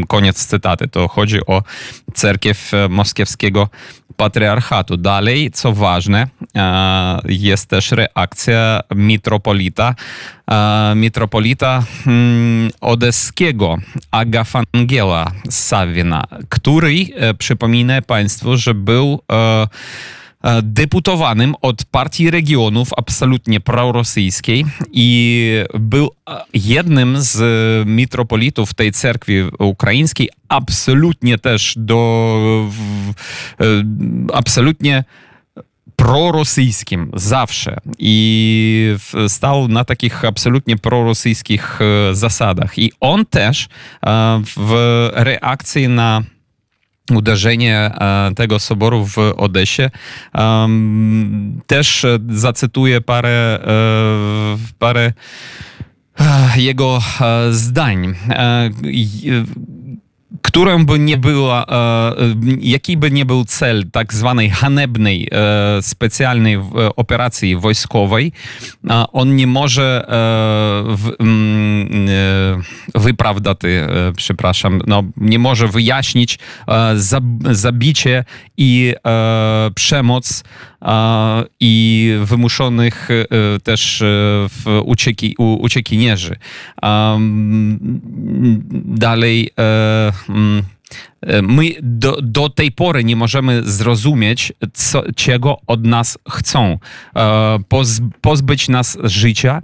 Koniec 0.07 0.45
cytaty. 0.45 0.87
To 0.87 1.07
chodzi 1.07 1.45
o 1.45 1.63
cerkiew 2.13 2.71
moskiewskiego 2.89 3.69
patriarchatu. 4.17 4.97
Dalej, 4.97 5.51
co 5.51 5.73
ważne, 5.73 6.27
e, 6.55 7.19
jest 7.25 7.69
też 7.69 7.91
reakcja 7.91 8.79
mitropolita, 8.95 9.95
e, 10.51 10.93
mitropolita 10.95 11.83
mm, 12.07 12.71
odeskiego 12.81 13.77
Agafangela 14.11 15.31
Sawina, 15.49 16.23
który, 16.49 17.05
e, 17.15 17.33
przypominę 17.33 18.01
Państwu, 18.01 18.57
że 18.57 18.73
był 18.73 19.19
był 25.79 26.09
e, 26.29 26.41
jednym 26.53 27.15
z 27.21 27.37
mitropolitów 27.87 28.73
tej 28.73 28.91
cerkwi 28.91 29.33
ukraińskiej 29.59 30.29
absolutnie 30.49 31.37
też 31.37 31.73
do 31.77 32.67
w, 32.69 33.09
e, 33.09 33.13
absolutnie 34.33 35.03
prorosyjskim 35.95 37.11
zawsze 37.15 37.77
i 37.99 38.95
w- 38.97 39.31
stał 39.31 39.67
na 39.67 39.85
takich 39.85 40.25
absolutnie 40.25 40.77
prorosyjskich 40.77 41.79
e, 41.81 42.15
zasadach. 42.15 42.77
I 42.79 42.91
on 42.99 43.25
też 43.25 43.67
e, 44.05 44.41
w 44.57 45.09
reakcji 45.13 45.87
na 45.89 46.21
uderzenie 47.15 47.75
e, 47.77 48.31
tego 48.35 48.59
soboru 48.59 49.05
w 49.05 49.17
Odesie. 49.37 49.89
też 51.67 52.05
e, 52.05 52.19
zacytuję 52.29 53.01
parę, 53.01 53.59
e, 53.63 54.57
parę 54.79 55.13
jego 56.55 56.99
zdań. 57.51 58.15
E, 60.47 60.51
którą 60.51 60.85
by 60.85 60.99
nie 60.99 61.17
była, 61.17 61.65
e, 61.65 62.13
jaki 62.59 62.97
by 62.97 63.11
nie 63.11 63.25
był 63.25 63.45
cel 63.45 63.83
tak 63.91 64.13
zwanej 64.13 64.49
hanebnej, 64.49 65.27
e, 65.31 65.81
specjalnej 65.81 66.53
e, 66.55 66.59
operacji 66.95 67.55
wojskowej, 67.55 68.31
on 69.13 69.35
nie 69.35 69.47
może 69.47 70.05
e, 70.09 71.13
mm, 71.19 72.07
e, 72.95 72.99
wyprawdać, 72.99 73.57
e, 73.63 73.87
przepraszam, 74.15 74.81
no, 74.87 75.03
nie 75.17 75.39
może 75.39 75.67
wyjaśnić 75.67 76.39
e, 76.67 76.95
zab- 76.95 77.53
zabicie 77.53 78.23
i 78.57 78.93
e, 79.07 79.71
przemoc 79.75 80.43
e, 80.76 80.76
i 81.59 82.13
wymuszonych 82.23 83.09
e, 83.11 83.25
też 83.59 84.01
e, 84.01 84.05
w 84.49 84.81
ucieki, 84.85 85.35
u, 85.37 85.53
uciekinierzy. 85.53 86.35
Dalej 88.85 89.49
e, 89.59 90.11
my 91.41 91.73
do, 91.81 92.17
do 92.21 92.49
tej 92.49 92.71
pory 92.71 93.03
nie 93.03 93.15
możemy 93.15 93.61
zrozumieć, 93.63 94.53
co, 94.73 95.03
czego 95.15 95.57
od 95.67 95.85
nas 95.85 96.17
chcą. 96.29 96.77
E, 97.15 97.59
Poz, 97.67 98.01
pozbyć 98.21 98.69
nas 98.69 98.97
życia. 99.03 99.61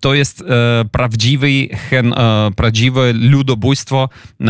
To 0.00 0.14
jest 0.14 0.42
e, 0.42 0.84
prawdziwy, 0.84 1.68
hen, 1.90 2.12
e, 2.12 2.50
prawdziwe 2.56 3.12
ludobójstwo 3.12 4.08
e, 4.40 4.44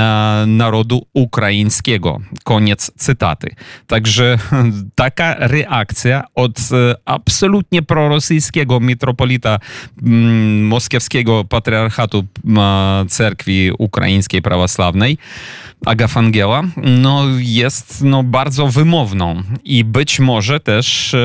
narodu 0.47 1.07
ukraińskiego. 1.15 2.21
Koniec 2.45 2.91
cytaty. 2.97 3.55
Także 3.87 4.39
taka 4.95 5.35
reakcja 5.39 6.25
od 6.35 6.59
e, 6.59 6.95
absolutnie 7.05 7.83
prorosyjskiego 7.83 8.81
metropolita 8.81 9.59
mm, 10.03 10.67
moskiewskiego 10.67 11.45
patriarchatu 11.45 12.25
cerkwi 13.09 13.71
ukraińskiej 13.79 14.43
prawosławnej, 14.43 15.19
Agafangela, 16.07 16.63
no 16.77 17.25
jest 17.39 18.05
no, 18.05 18.23
bardzo 18.23 18.69
wymowną 18.69 19.43
i 19.65 19.85
być 19.85 20.21
może 20.21 20.61
też 20.61 21.15
e, 21.15 21.19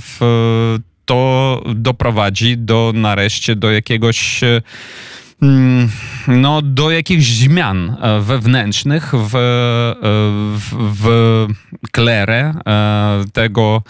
w, 0.00 0.78
to 1.04 1.62
doprowadzi 1.74 2.58
do 2.58 2.92
nareszcie 2.94 3.56
do 3.56 3.70
jakiegoś 3.70 4.44
e, 4.44 4.62
mm, 5.42 5.88
no, 6.28 6.62
do 6.62 6.90
jakichś 6.90 7.24
zmian 7.24 7.96
e, 8.00 8.20
wewnętrznych 8.20 9.12
w, 9.14 9.30
w, 10.56 10.96
w 11.00 11.46
klerę 11.92 12.54
tego, 13.32 13.82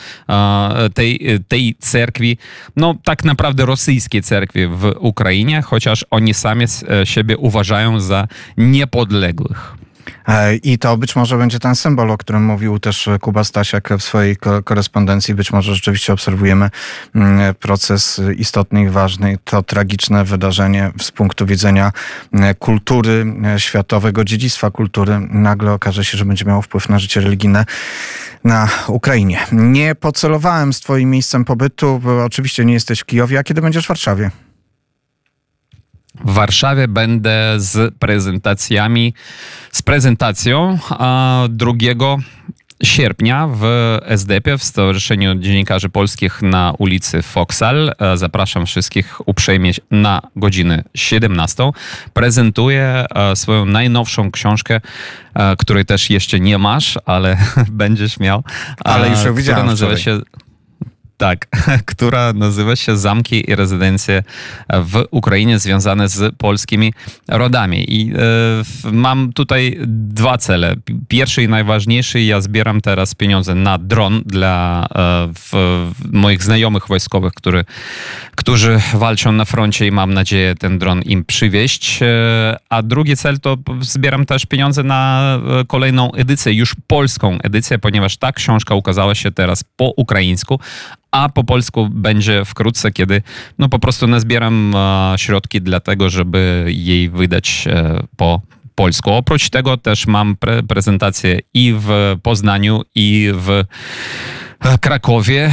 tej, 0.94 1.20
tej 1.48 1.74
cerkwi, 1.78 2.38
no 2.76 2.94
tak 3.04 3.24
naprawdę 3.24 3.66
rosyjskiej 3.66 4.22
cerkwi 4.22 4.66
w 4.66 4.94
Ukrainie, 4.98 5.62
chociaż 5.62 6.04
oni 6.10 6.34
sami 6.34 6.64
siebie 7.04 7.36
uważają 7.36 8.00
za 8.00 8.28
niepodległych. 8.56 9.81
E, 10.28 10.56
I 10.56 10.78
to 10.78 10.96
być 10.96 11.16
może 11.16 11.38
będzie 11.38 11.58
ten 11.58 11.76
symbol, 11.76 12.10
o 12.10 12.18
którym 12.18 12.44
mówił 12.44 12.78
też 12.78 13.08
Kuba 13.20 13.44
Stasiak 13.44 13.88
w 13.98 14.02
swojej 14.02 14.36
ko- 14.36 14.62
korespondencji. 14.62 15.34
Być 15.34 15.52
może 15.52 15.74
rzeczywiście 15.74 16.12
obserwujemy 16.12 16.70
mm, 17.14 17.54
proces 17.54 18.20
istotny 18.36 18.82
i 18.82 18.88
ważny. 18.88 19.38
To 19.44 19.62
tragiczne 19.62 20.24
wydarzenie 20.24 20.92
z 21.00 21.10
punktu 21.10 21.46
widzenia 21.46 21.92
e, 22.32 22.54
kultury 22.54 23.26
e, 23.44 23.60
światowego, 23.60 24.24
dziedzictwa 24.24 24.70
kultury. 24.70 25.20
Nagle 25.30 25.72
okaże 25.72 26.04
się, 26.04 26.18
że 26.18 26.24
będzie 26.24 26.44
miało 26.44 26.62
wpływ 26.62 26.88
na 26.88 26.98
życie 26.98 27.20
religijne 27.20 27.64
na 28.44 28.68
Ukrainie. 28.86 29.38
Nie 29.52 29.94
pocelowałem 29.94 30.72
z 30.72 30.80
twoim 30.80 31.10
miejscem 31.10 31.44
pobytu, 31.44 31.98
bo 31.98 32.24
oczywiście 32.24 32.64
nie 32.64 32.72
jesteś 32.72 33.00
w 33.00 33.04
Kijowie. 33.04 33.38
A 33.38 33.42
kiedy 33.42 33.62
będziesz 33.62 33.84
w 33.84 33.88
Warszawie? 33.88 34.30
W 36.24 36.32
Warszawie 36.32 36.88
będę 36.88 37.54
z 37.56 37.94
prezentacjami, 37.94 39.14
z 39.72 39.82
prezentacją 39.82 40.78
a 40.90 41.44
2 41.50 41.72
sierpnia 42.82 43.48
w 43.52 43.64
SDP, 44.06 44.58
w 44.58 44.64
Stowarzyszeniu 44.64 45.34
Dziennikarzy 45.34 45.88
Polskich 45.88 46.42
na 46.42 46.74
ulicy 46.78 47.22
Foksal. 47.22 47.94
E, 47.98 48.16
Zapraszam 48.16 48.66
wszystkich 48.66 49.28
uprzejmie 49.28 49.70
na 49.90 50.22
godzinę 50.36 50.84
17. 50.94 51.70
Prezentuję 52.12 53.06
e, 53.14 53.36
swoją 53.36 53.64
najnowszą 53.64 54.30
książkę, 54.30 54.80
e, 55.34 55.56
której 55.56 55.84
też 55.84 56.10
jeszcze 56.10 56.40
nie 56.40 56.58
masz, 56.58 56.98
ale 57.06 57.36
będziesz 57.70 58.20
miał. 58.20 58.44
Ale 58.84 59.08
już 59.08 59.24
ją 59.24 59.34
widziałem 59.34 59.66
nazywa 59.66 59.96
się 59.96 60.20
tak, 61.16 61.46
która 61.92 62.32
nazywa 62.32 62.76
się 62.76 62.96
Zamki 62.96 63.50
i 63.50 63.54
rezydencje 63.54 64.22
w 64.72 65.04
Ukrainie 65.10 65.58
związane 65.58 66.08
z 66.08 66.36
polskimi 66.36 66.92
rodami. 67.28 67.94
I 67.94 68.12
e, 68.12 68.92
mam 68.92 69.32
tutaj 69.32 69.78
dwa 69.86 70.38
cele. 70.38 70.74
Pierwszy 71.08 71.42
i 71.42 71.48
najważniejszy, 71.48 72.20
ja 72.20 72.40
zbieram 72.40 72.80
teraz 72.80 73.14
pieniądze 73.14 73.54
na 73.54 73.78
dron 73.78 74.22
dla 74.26 74.86
e, 74.94 75.32
w, 75.34 75.90
moich 76.12 76.42
znajomych 76.42 76.88
wojskowych, 76.88 77.32
który, 77.32 77.64
którzy 78.36 78.80
walczą 78.94 79.32
na 79.32 79.44
froncie 79.44 79.86
i 79.86 79.90
mam 79.90 80.14
nadzieję 80.14 80.54
ten 80.54 80.78
dron 80.78 81.02
im 81.02 81.24
przywieźć. 81.24 82.02
E, 82.02 82.56
a 82.68 82.82
drugi 82.82 83.16
cel 83.16 83.40
to 83.40 83.56
zbieram 83.80 84.26
też 84.26 84.46
pieniądze 84.46 84.82
na 84.82 85.22
kolejną 85.68 86.12
edycję, 86.12 86.52
już 86.52 86.74
polską 86.86 87.38
edycję, 87.42 87.78
ponieważ 87.78 88.16
ta 88.16 88.32
książka 88.32 88.74
ukazała 88.74 89.14
się 89.14 89.30
teraz 89.30 89.64
po 89.76 89.92
ukraińsku, 89.96 90.60
a 91.12 91.28
po 91.28 91.44
polsku 91.44 91.88
będzie 91.90 92.44
wkrótce, 92.44 92.92
kiedy 92.92 93.22
no 93.58 93.68
po 93.68 93.78
prostu 93.78 94.06
nazbieram 94.06 94.74
e, 94.76 95.14
środki 95.18 95.60
dla 95.60 95.80
tego, 95.80 96.10
żeby 96.10 96.64
jej 96.68 97.10
wydać 97.10 97.64
e, 97.66 98.02
po 98.16 98.40
polsku. 98.74 99.10
Oprócz 99.10 99.50
tego 99.50 99.76
też 99.76 100.06
mam 100.06 100.36
pre 100.36 100.62
prezentację 100.62 101.38
i 101.54 101.74
w 101.78 102.16
Poznaniu, 102.22 102.82
i 102.94 103.32
w 103.34 103.64
Krakowie, 104.80 105.44
e, 105.44 105.52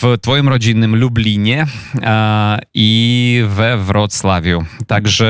w 0.00 0.18
Twoim 0.20 0.48
rodzinnym 0.48 0.96
Lublinie 0.96 1.66
e, 2.02 2.58
i 2.74 3.44
we 3.48 3.78
Wrocławiu. 3.78 4.64
Także 4.86 5.26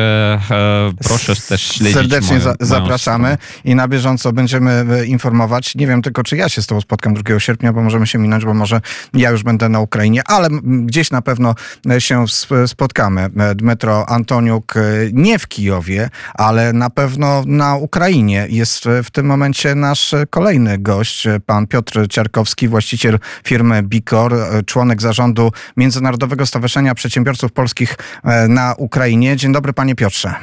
e, 0.50 0.92
proszę 1.08 1.36
też 1.36 1.62
śledzić 1.62 1.94
Serdecznie 1.94 2.28
moją, 2.28 2.40
za, 2.40 2.48
moją 2.48 2.56
zapraszamy 2.60 3.38
i 3.64 3.74
na 3.74 3.88
bieżąco 3.88 4.32
będziemy 4.32 4.84
e, 4.90 5.06
informować. 5.06 5.74
Nie 5.74 5.86
wiem 5.86 6.02
tylko, 6.02 6.22
czy 6.22 6.36
ja 6.36 6.48
się 6.48 6.62
z 6.62 6.66
tobą 6.66 6.80
spotkam 6.80 7.14
2 7.14 7.40
sierpnia, 7.40 7.72
bo 7.72 7.82
możemy 7.82 8.06
się 8.06 8.18
minąć, 8.18 8.44
bo 8.44 8.54
może 8.54 8.80
ja 9.14 9.30
już 9.30 9.42
będę 9.42 9.68
na 9.68 9.80
Ukrainie, 9.80 10.22
ale 10.26 10.48
gdzieś 10.62 11.10
na 11.10 11.22
pewno 11.22 11.54
e, 11.90 12.00
się 12.00 12.24
spotkamy. 12.66 13.30
E, 13.36 13.54
Dmytro 13.54 14.08
Antoniuk 14.08 14.76
e, 14.76 14.80
nie 15.12 15.38
w 15.38 15.48
Kijowie, 15.48 16.10
ale 16.34 16.72
na 16.72 16.90
pewno 16.90 17.42
na 17.46 17.76
Ukrainie. 17.76 18.46
Jest 18.50 18.86
e, 18.86 19.02
w 19.02 19.10
tym 19.10 19.26
momencie 19.26 19.74
nasz 19.74 20.14
e, 20.14 20.26
kolejny 20.30 20.78
gość, 20.78 21.26
e, 21.26 21.40
pan 21.40 21.66
Piotr 21.66 22.08
Ciarkowski, 22.08 22.68
właściciel 22.68 22.95
firmy 23.44 23.82
Bicor, 23.82 24.34
e, 24.34 24.62
członek 24.62 25.02
zarządu 25.02 25.52
Międzynarodowego 25.76 26.46
Stowarzyszenia 26.46 26.94
Przedsiębiorców 26.94 27.52
Polskich 27.52 27.96
e, 28.24 28.48
na 28.48 28.74
Ukrainie. 28.78 29.36
Dzień 29.36 29.52
dobry, 29.52 29.72
panie 29.72 29.94
Piotrze. 29.94 30.34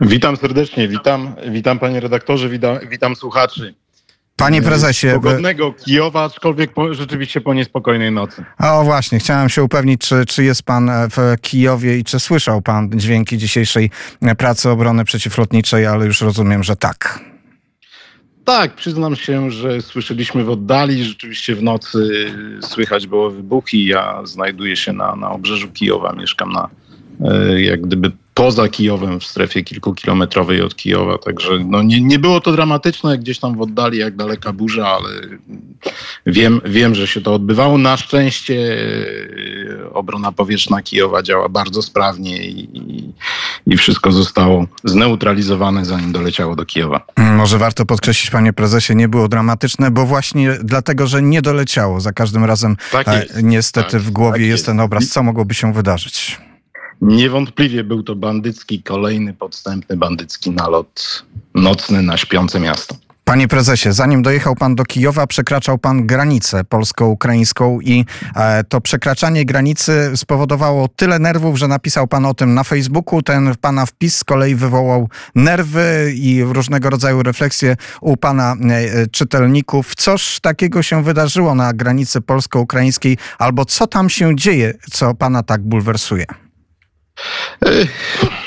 Witam 0.00 0.36
serdecznie, 0.36 0.88
witam, 0.88 1.34
witam 1.50 1.78
panie 1.78 2.00
redaktorze, 2.00 2.48
witam, 2.48 2.78
witam 2.90 3.16
słuchaczy. 3.16 3.74
Panie 4.36 4.62
prezesie, 4.62 5.08
e, 5.08 5.14
Pogodnego 5.14 5.72
Kijowa, 5.72 6.24
aczkolwiek 6.24 6.72
po, 6.72 6.94
rzeczywiście 6.94 7.40
po 7.40 7.54
niespokojnej 7.54 8.12
nocy. 8.12 8.44
o 8.58 8.84
właśnie, 8.84 9.18
chciałem 9.18 9.48
się 9.48 9.62
upewnić, 9.62 10.00
czy, 10.00 10.26
czy 10.26 10.44
jest 10.44 10.62
pan 10.62 10.90
w 11.10 11.40
Kijowie 11.40 11.98
i 11.98 12.04
czy 12.04 12.20
słyszał 12.20 12.62
pan 12.62 12.90
dźwięki 12.94 13.38
dzisiejszej 13.38 13.90
pracy 14.38 14.70
obrony 14.70 15.04
przeciwlotniczej, 15.04 15.86
ale 15.86 16.06
już 16.06 16.20
rozumiem, 16.20 16.62
że 16.62 16.76
tak. 16.76 17.20
Tak, 18.44 18.74
przyznam 18.74 19.16
się, 19.16 19.50
że 19.50 19.82
słyszeliśmy 19.82 20.44
w 20.44 20.50
oddali, 20.50 21.04
rzeczywiście 21.04 21.54
w 21.54 21.62
nocy 21.62 22.30
słychać 22.60 23.06
było 23.06 23.30
wybuchy. 23.30 23.76
Ja 23.76 24.20
znajduję 24.24 24.76
się 24.76 24.92
na, 24.92 25.16
na 25.16 25.30
obrzeżu 25.30 25.68
Kijowa, 25.68 26.12
mieszkam 26.12 26.52
na 26.52 26.68
e, 27.24 27.60
jak 27.60 27.80
gdyby 27.80 28.12
poza 28.34 28.68
Kijowem, 28.68 29.20
w 29.20 29.24
strefie 29.24 29.62
kilkukilometrowej 29.62 30.62
od 30.62 30.76
Kijowa, 30.76 31.18
także 31.18 31.50
no 31.66 31.82
nie, 31.82 32.00
nie 32.00 32.18
było 32.18 32.40
to 32.40 32.52
dramatyczne 32.52 33.18
gdzieś 33.18 33.38
tam 33.38 33.56
w 33.56 33.60
oddali, 33.60 33.98
jak 33.98 34.16
daleka 34.16 34.52
burza, 34.52 34.88
ale 34.88 35.08
wiem, 36.26 36.60
wiem, 36.64 36.94
że 36.94 37.06
się 37.06 37.20
to 37.20 37.34
odbywało. 37.34 37.78
Na 37.78 37.96
szczęście 37.96 38.76
e, 39.82 39.92
obrona 39.94 40.32
powietrzna 40.32 40.82
Kijowa 40.82 41.22
działa 41.22 41.48
bardzo 41.48 41.82
sprawnie 41.82 42.44
i, 42.46 42.78
i, 42.78 43.12
i 43.66 43.76
wszystko 43.76 44.12
zostało 44.12 44.66
zneutralizowane, 44.84 45.84
zanim 45.84 46.12
doleciało 46.12 46.56
do 46.56 46.64
Kijowa. 46.64 47.00
Może 47.16 47.58
warto 47.58 47.86
podkreślić, 47.86 48.30
panie 48.30 48.52
prezesie, 48.52 48.94
nie 48.94 49.08
było 49.08 49.28
dramatyczne, 49.28 49.90
bo 49.90 50.06
właśnie 50.06 50.56
dlatego, 50.64 51.06
że 51.06 51.22
nie 51.22 51.42
doleciało. 51.42 52.00
Za 52.00 52.12
każdym 52.12 52.44
razem 52.44 52.76
Tak 52.92 53.06
jest. 53.06 53.42
niestety 53.42 53.90
tak, 53.92 54.00
w 54.00 54.10
głowie 54.10 54.32
tak 54.32 54.40
jest 54.40 54.50
jest. 54.50 54.66
ten 54.66 54.80
obraz, 54.80 55.08
co 55.08 55.22
mogłoby 55.22 55.54
się 55.54 55.72
wydarzyć. 55.72 56.38
Niewątpliwie 57.04 57.84
był 57.84 58.02
to 58.02 58.16
bandycki, 58.16 58.82
kolejny 58.82 59.32
podstępny 59.32 59.96
bandycki 59.96 60.50
nalot 60.50 61.24
nocny 61.54 62.02
na 62.02 62.16
śpiące 62.16 62.60
miasto. 62.60 62.96
Panie 63.24 63.48
prezesie, 63.48 63.92
zanim 63.92 64.22
dojechał 64.22 64.54
pan 64.54 64.74
do 64.74 64.84
Kijowa, 64.84 65.26
przekraczał 65.26 65.78
pan 65.78 66.06
granicę 66.06 66.64
polsko-ukraińską 66.64 67.80
i 67.80 68.04
e, 68.36 68.64
to 68.64 68.80
przekraczanie 68.80 69.44
granicy 69.44 70.12
spowodowało 70.14 70.88
tyle 70.88 71.18
nerwów, 71.18 71.58
że 71.58 71.68
napisał 71.68 72.06
pan 72.06 72.26
o 72.26 72.34
tym 72.34 72.54
na 72.54 72.64
Facebooku. 72.64 73.22
Ten 73.22 73.54
pana 73.60 73.86
wpis 73.86 74.16
z 74.16 74.24
kolei 74.24 74.54
wywołał 74.54 75.08
nerwy 75.34 76.12
i 76.14 76.42
różnego 76.44 76.90
rodzaju 76.90 77.22
refleksje 77.22 77.76
u 78.00 78.16
pana 78.16 78.56
e, 78.70 78.74
e, 78.74 79.06
czytelników. 79.06 79.94
Coż 79.94 80.40
takiego 80.40 80.82
się 80.82 81.02
wydarzyło 81.02 81.54
na 81.54 81.72
granicy 81.72 82.20
polsko-ukraińskiej, 82.20 83.16
albo 83.38 83.64
co 83.64 83.86
tam 83.86 84.10
się 84.10 84.36
dzieje, 84.36 84.74
co 84.90 85.14
pana 85.14 85.42
tak 85.42 85.62
bulwersuje? 85.62 86.43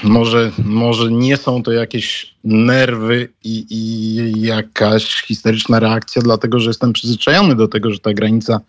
Może, 0.04 0.52
może 0.66 1.12
nie 1.12 1.38
są 1.38 1.64
to 1.64 1.72
jakieś 1.72 2.36
nerwy 2.44 3.30
i, 3.44 3.66
i 3.70 4.42
jakaś 4.42 5.24
historyczna 5.24 5.80
reakcja, 5.80 6.22
dlatego 6.22 6.60
że 6.60 6.70
jestem 6.70 6.94
przyzwyczajony 6.94 7.56
do 7.56 7.68
tego, 7.68 7.92
że 7.92 8.00
ta 8.00 8.14
granica 8.14 8.60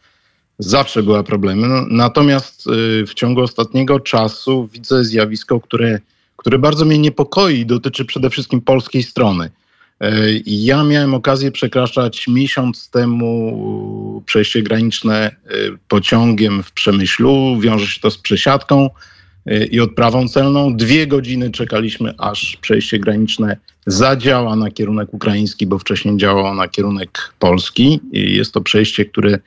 zawsze 0.59 1.03
była 1.03 1.23
problemem. 1.23 1.71
No, 1.71 1.87
Natomiast 1.91 2.67
y, 2.67 3.07
w 3.07 3.15
ciągu 3.15 3.41
ostatniego 3.41 4.01
czasu 4.01 4.69
widzę 4.73 5.05
zjawisko, 5.05 5.61
które, 5.61 6.01
które 6.37 6.59
bardzo 6.59 6.85
mnie 6.85 6.99
niepokoi 6.99 7.59
i 7.59 7.67
dotyczy 7.67 8.05
przede 8.05 8.31
wszystkim 8.31 8.61
polskiej 8.61 9.03
strony. 9.03 9.51
Y, 10.05 10.43
Ja 10.47 10.85
miałem 10.85 11.15
okazję 11.15 11.53
przekraczać 11.53 12.29
miesiąc 12.29 12.91
temu 12.91 14.23
przejście 14.27 14.63
graniczne 14.63 15.31
y, 15.51 15.79
pociągiem 15.89 16.63
w 16.63 16.73
Przemyślu. 16.73 17.61
Wiąże 17.61 17.87
się 17.87 18.01
to 18.01 18.11
z 18.11 18.19
przesiadką 18.19 18.87
y, 18.87 19.18
i 19.71 19.81
odprawą 19.81 20.29
celną. 20.29 20.77
Dwie 20.77 21.07
godziny 21.07 21.51
czekaliśmy, 21.51 22.15
aż 22.19 22.59
przejście 22.61 22.99
graniczne 22.99 23.57
zadziała 23.87 24.57
na 24.57 24.71
kierunek 24.71 25.15
ukraiński, 25.15 25.67
bo 25.67 25.79
wcześniej 25.79 26.17
działało 26.17 26.55
na 26.55 26.69
kierunek 26.69 27.33
polski. 27.39 28.01
I 28.13 28.35
jest 28.35 28.53
to 28.53 28.61
przejście, 28.61 29.05
które 29.05 29.39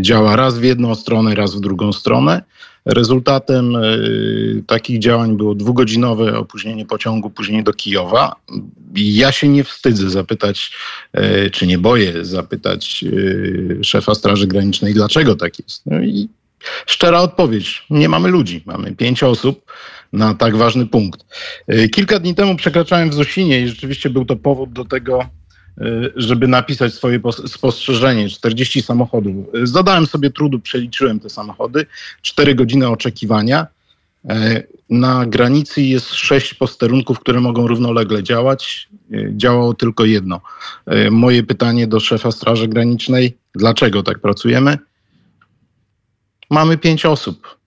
działa 0.00 0.36
raz 0.36 0.58
w 0.58 0.62
jedną 0.62 0.94
stronę, 0.94 1.34
raz 1.34 1.54
w 1.54 1.60
drugą 1.60 1.92
stronę. 1.92 2.42
Rezultatem 2.84 3.76
y, 3.76 4.62
takich 4.66 4.98
działań 4.98 5.36
było 5.36 5.54
dwugodzinowe 5.54 6.38
opóźnienie 6.38 6.86
pociągu 6.86 7.30
później 7.30 7.64
do 7.64 7.72
Kijowa. 7.72 8.36
Ja 8.94 9.32
się 9.32 9.48
nie 9.48 9.64
wstydzę 9.64 10.10
zapytać, 10.10 10.72
y, 11.18 11.50
czy 11.50 11.66
nie 11.66 11.78
boję 11.78 12.24
zapytać 12.24 13.04
y, 13.04 13.78
szefa 13.82 14.14
Straży 14.14 14.46
Granicznej, 14.46 14.94
dlaczego 14.94 15.36
tak 15.36 15.58
jest. 15.58 15.82
No 15.86 16.00
i 16.00 16.28
szczera 16.86 17.18
odpowiedź. 17.20 17.86
Nie 17.90 18.08
mamy 18.08 18.28
ludzi. 18.28 18.62
Mamy 18.66 18.92
pięć 18.96 19.22
osób 19.22 19.72
na 20.12 20.34
tak 20.34 20.56
ważny 20.56 20.86
punkt. 20.86 21.24
Y, 21.72 21.88
Kilka 21.88 22.18
dni 22.18 22.34
temu 22.34 22.56
przekraczałem 22.56 23.10
w 23.10 23.14
Zosinie 23.14 23.60
i 23.60 23.68
rzeczywiście 23.68 24.10
był 24.10 24.24
to 24.24 24.36
powód 24.36 24.72
do 24.72 24.84
tego, 24.84 25.20
y, 25.80 26.12
żeby 26.16 26.48
napisać 26.48 26.94
swoje 26.94 27.20
pos- 27.20 27.48
spostrzeżenie. 27.48 28.28
40 28.28 28.82
samochodów. 28.82 29.54
Y, 29.54 29.66
Zadałem 29.66 30.06
sobie 30.06 30.30
trudu, 30.30 30.58
przeliczyłem 30.60 31.20
te 31.20 31.30
samochody. 31.30 31.86
4 32.22 32.54
godziny 32.54 32.88
oczekiwania. 32.88 33.66
Na 34.90 35.26
granicy 35.26 35.82
jest 35.82 36.14
sześć 36.14 36.54
posterunków, 36.54 37.20
które 37.20 37.40
mogą 37.40 37.66
równolegle 37.66 38.22
działać. 38.22 38.88
Działało 39.36 39.74
tylko 39.74 40.04
jedno. 40.04 40.40
Moje 41.10 41.42
pytanie 41.42 41.86
do 41.86 42.00
szefa 42.00 42.30
Straży 42.32 42.68
Granicznej: 42.68 43.36
dlaczego 43.54 44.02
tak 44.02 44.18
pracujemy? 44.18 44.78
Mamy 46.50 46.78
pięć 46.78 47.06
osób. 47.06 47.58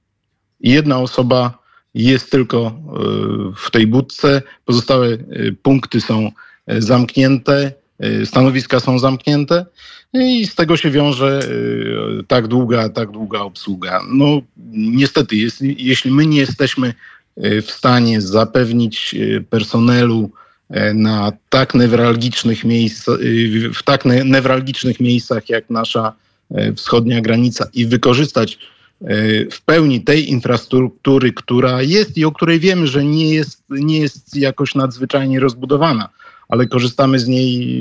Jedna 0.60 1.00
osoba 1.00 1.63
jest 1.93 2.32
tylko 2.32 2.67
y, 2.67 3.56
w 3.56 3.72
tej 3.72 3.88
budce, 3.88 4.41
pozostałe 4.65 5.08
y, 5.08 5.56
punkty 5.62 6.02
są 6.02 6.32
y, 6.72 6.82
zamknięte, 6.82 7.72
stanowiska 8.26 8.80
są 8.80 9.00
zamknięte 9.00 9.65
i 10.13 10.48
z 10.48 10.56
tego 10.56 10.78
się 10.78 10.91
wiąże 10.91 11.39
tak 12.28 12.48
długa, 12.48 12.89
tak 12.89 13.12
długa 13.12 13.39
obsługa. 13.39 14.02
No 14.10 14.41
niestety, 14.72 15.36
jest, 15.36 15.62
jeśli 15.62 16.12
my 16.12 16.26
nie 16.26 16.38
jesteśmy 16.38 16.93
w 17.38 17.72
stanie 17.72 18.22
zapewnić 18.22 19.15
personelu 19.50 20.32
na 20.93 21.32
tak 21.50 21.74
newralgicznych 21.74 22.63
miejsc, 22.63 23.10
w 23.74 23.84
tak 23.84 24.06
ne- 24.06 24.26
newralgicznych 24.26 25.00
miejscach 25.00 25.50
jak 25.50 25.69
nasza 25.69 26.13
wschodnia 26.76 27.22
granica 27.22 27.67
i 27.74 27.86
wykorzystać 27.86 28.58
w 29.51 29.61
pełni 29.65 30.01
tej 30.01 30.29
infrastruktury, 30.29 31.33
która 31.33 31.81
jest 31.81 32.17
i 32.17 32.25
o 32.25 32.31
której 32.31 32.59
wiemy, 32.59 32.87
że 32.87 33.05
nie 33.05 33.33
jest, 33.33 33.63
nie 33.69 33.99
jest 33.99 34.35
jakoś 34.35 34.75
nadzwyczajnie 34.75 35.39
rozbudowana, 35.39 36.09
ale 36.49 36.67
korzystamy 36.67 37.19
z 37.19 37.27
niej 37.27 37.79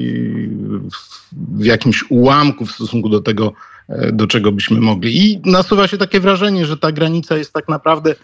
w, 1.32 1.64
jakimś 1.64 2.04
ułamku 2.10 2.66
w 2.66 2.72
stosunku 2.72 3.08
do 3.08 3.20
tego, 3.20 3.52
e, 3.88 4.12
do 4.12 4.26
czego 4.26 4.52
byśmy 4.52 4.80
mogli. 4.80 5.26
I 5.26 5.40
nasuwa 5.44 5.88
się 5.88 5.98
takie 5.98 6.20
wrażenie, 6.20 6.66
że 6.66 6.76
ta 6.76 6.92
granica 6.92 7.36
jest 7.36 7.52
tak 7.52 7.68
naprawdę, 7.68 8.14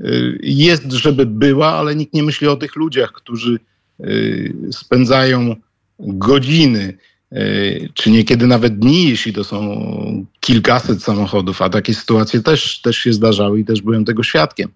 y, 0.00 0.38
jest, 0.42 0.92
żeby 0.92 1.26
była, 1.26 1.66
ale 1.66 1.96
nikt 1.96 2.14
nie 2.14 2.22
myśli 2.22 2.48
o 2.48 2.56
tych 2.56 2.76
ludziach, 2.76 3.12
którzy 3.12 3.58
spędzają 4.70 5.56
godziny, 5.98 6.98
czy 7.94 8.10
niekiedy 8.10 8.46
nawet 8.46 8.78
dni, 8.78 9.08
jeśli 9.08 9.32
to 9.32 9.44
są 9.44 10.26
kilkaset 10.40 11.02
samochodów, 11.02 11.62
a 11.62 11.68
takie 11.68 11.94
sytuacje 11.94 12.40
też, 12.40 12.80
też 12.80 12.98
się 12.98 13.12
zdarzały 13.12 13.60
i 13.60 13.64
też 13.64 13.82
byłem 13.82 14.04
tego 14.04 14.22
świadkiem. 14.22 14.70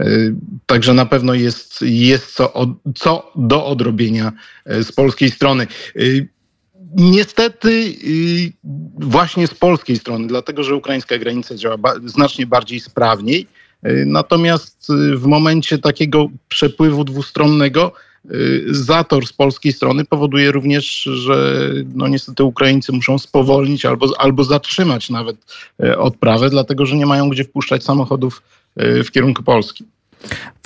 Y, 0.00 0.34
Także 0.66 0.94
na 0.94 1.06
pewno 1.06 1.34
jest, 1.34 1.82
jest 1.82 2.34
co, 2.34 2.76
co 2.94 3.32
do 3.36 3.66
odrobienia 3.66 4.32
y, 4.72 4.84
z 4.84 4.92
polskiej 4.92 5.30
strony. 5.30 5.66
Y, 5.96 6.28
Niestety 6.96 7.68
y, 7.68 8.52
właśnie 8.98 9.46
z 9.46 9.54
polskiej 9.54 9.96
strony, 9.96 10.26
dlatego 10.26 10.62
że 10.62 10.74
ukraińska 10.74 11.18
granica 11.18 11.54
działa 11.54 11.76
znacznie 12.04 12.46
bardziej 12.46 12.80
sprawniej. 12.80 13.46
Y, 13.86 14.04
Natomiast 14.06 14.90
y, 14.90 15.16
w 15.16 15.26
momencie 15.26 15.78
takiego 15.78 16.26
przepływu 16.48 17.04
dwustronnego 17.04 17.92
y, 17.92 18.13
zator 18.70 19.26
z 19.26 19.32
polskiej 19.32 19.72
strony 19.72 20.04
powoduje 20.04 20.52
również, 20.52 21.02
że 21.02 21.68
no 21.94 22.08
niestety 22.08 22.44
Ukraińcy 22.44 22.92
muszą 22.92 23.18
spowolnić 23.18 23.84
albo, 23.84 24.06
albo 24.18 24.44
zatrzymać 24.44 25.10
nawet 25.10 25.36
y, 25.84 25.98
odprawę, 25.98 26.50
dlatego 26.50 26.86
że 26.86 26.96
nie 26.96 27.06
mają 27.06 27.28
gdzie 27.28 27.44
wpuszczać 27.44 27.84
samochodów 27.84 28.42
y, 28.80 29.04
w 29.04 29.10
kierunku 29.10 29.42
Polski. 29.42 29.84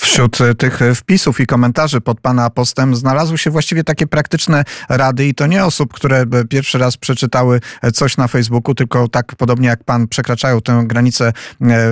Wśród 0.01 0.41
e, 0.41 0.55
tych 0.55 0.83
e, 0.83 0.95
wpisów 0.95 1.41
i 1.41 1.47
komentarzy 1.47 2.01
pod 2.01 2.21
pana 2.21 2.51
postem 2.51 2.97
znalazły 2.97 3.39
się 3.39 3.51
właściwie 3.51 3.85
takie 3.85 4.07
praktyczne 4.07 4.65
rady 4.89 5.27
i 5.27 5.35
to 5.35 5.47
nie 5.47 5.65
osób, 5.65 5.93
które 5.93 6.17
e, 6.21 6.45
pierwszy 6.45 6.79
raz 6.79 6.97
przeczytały 6.97 7.61
coś 7.95 8.17
na 8.17 8.29
Facebooku, 8.29 8.75
tylko 8.75 9.09
tak 9.09 9.37
podobnie 9.37 9.69
jak 9.69 9.85
pan 9.85 10.09
przekraczają 10.09 10.61
tę 10.61 10.83
granicę 10.87 11.33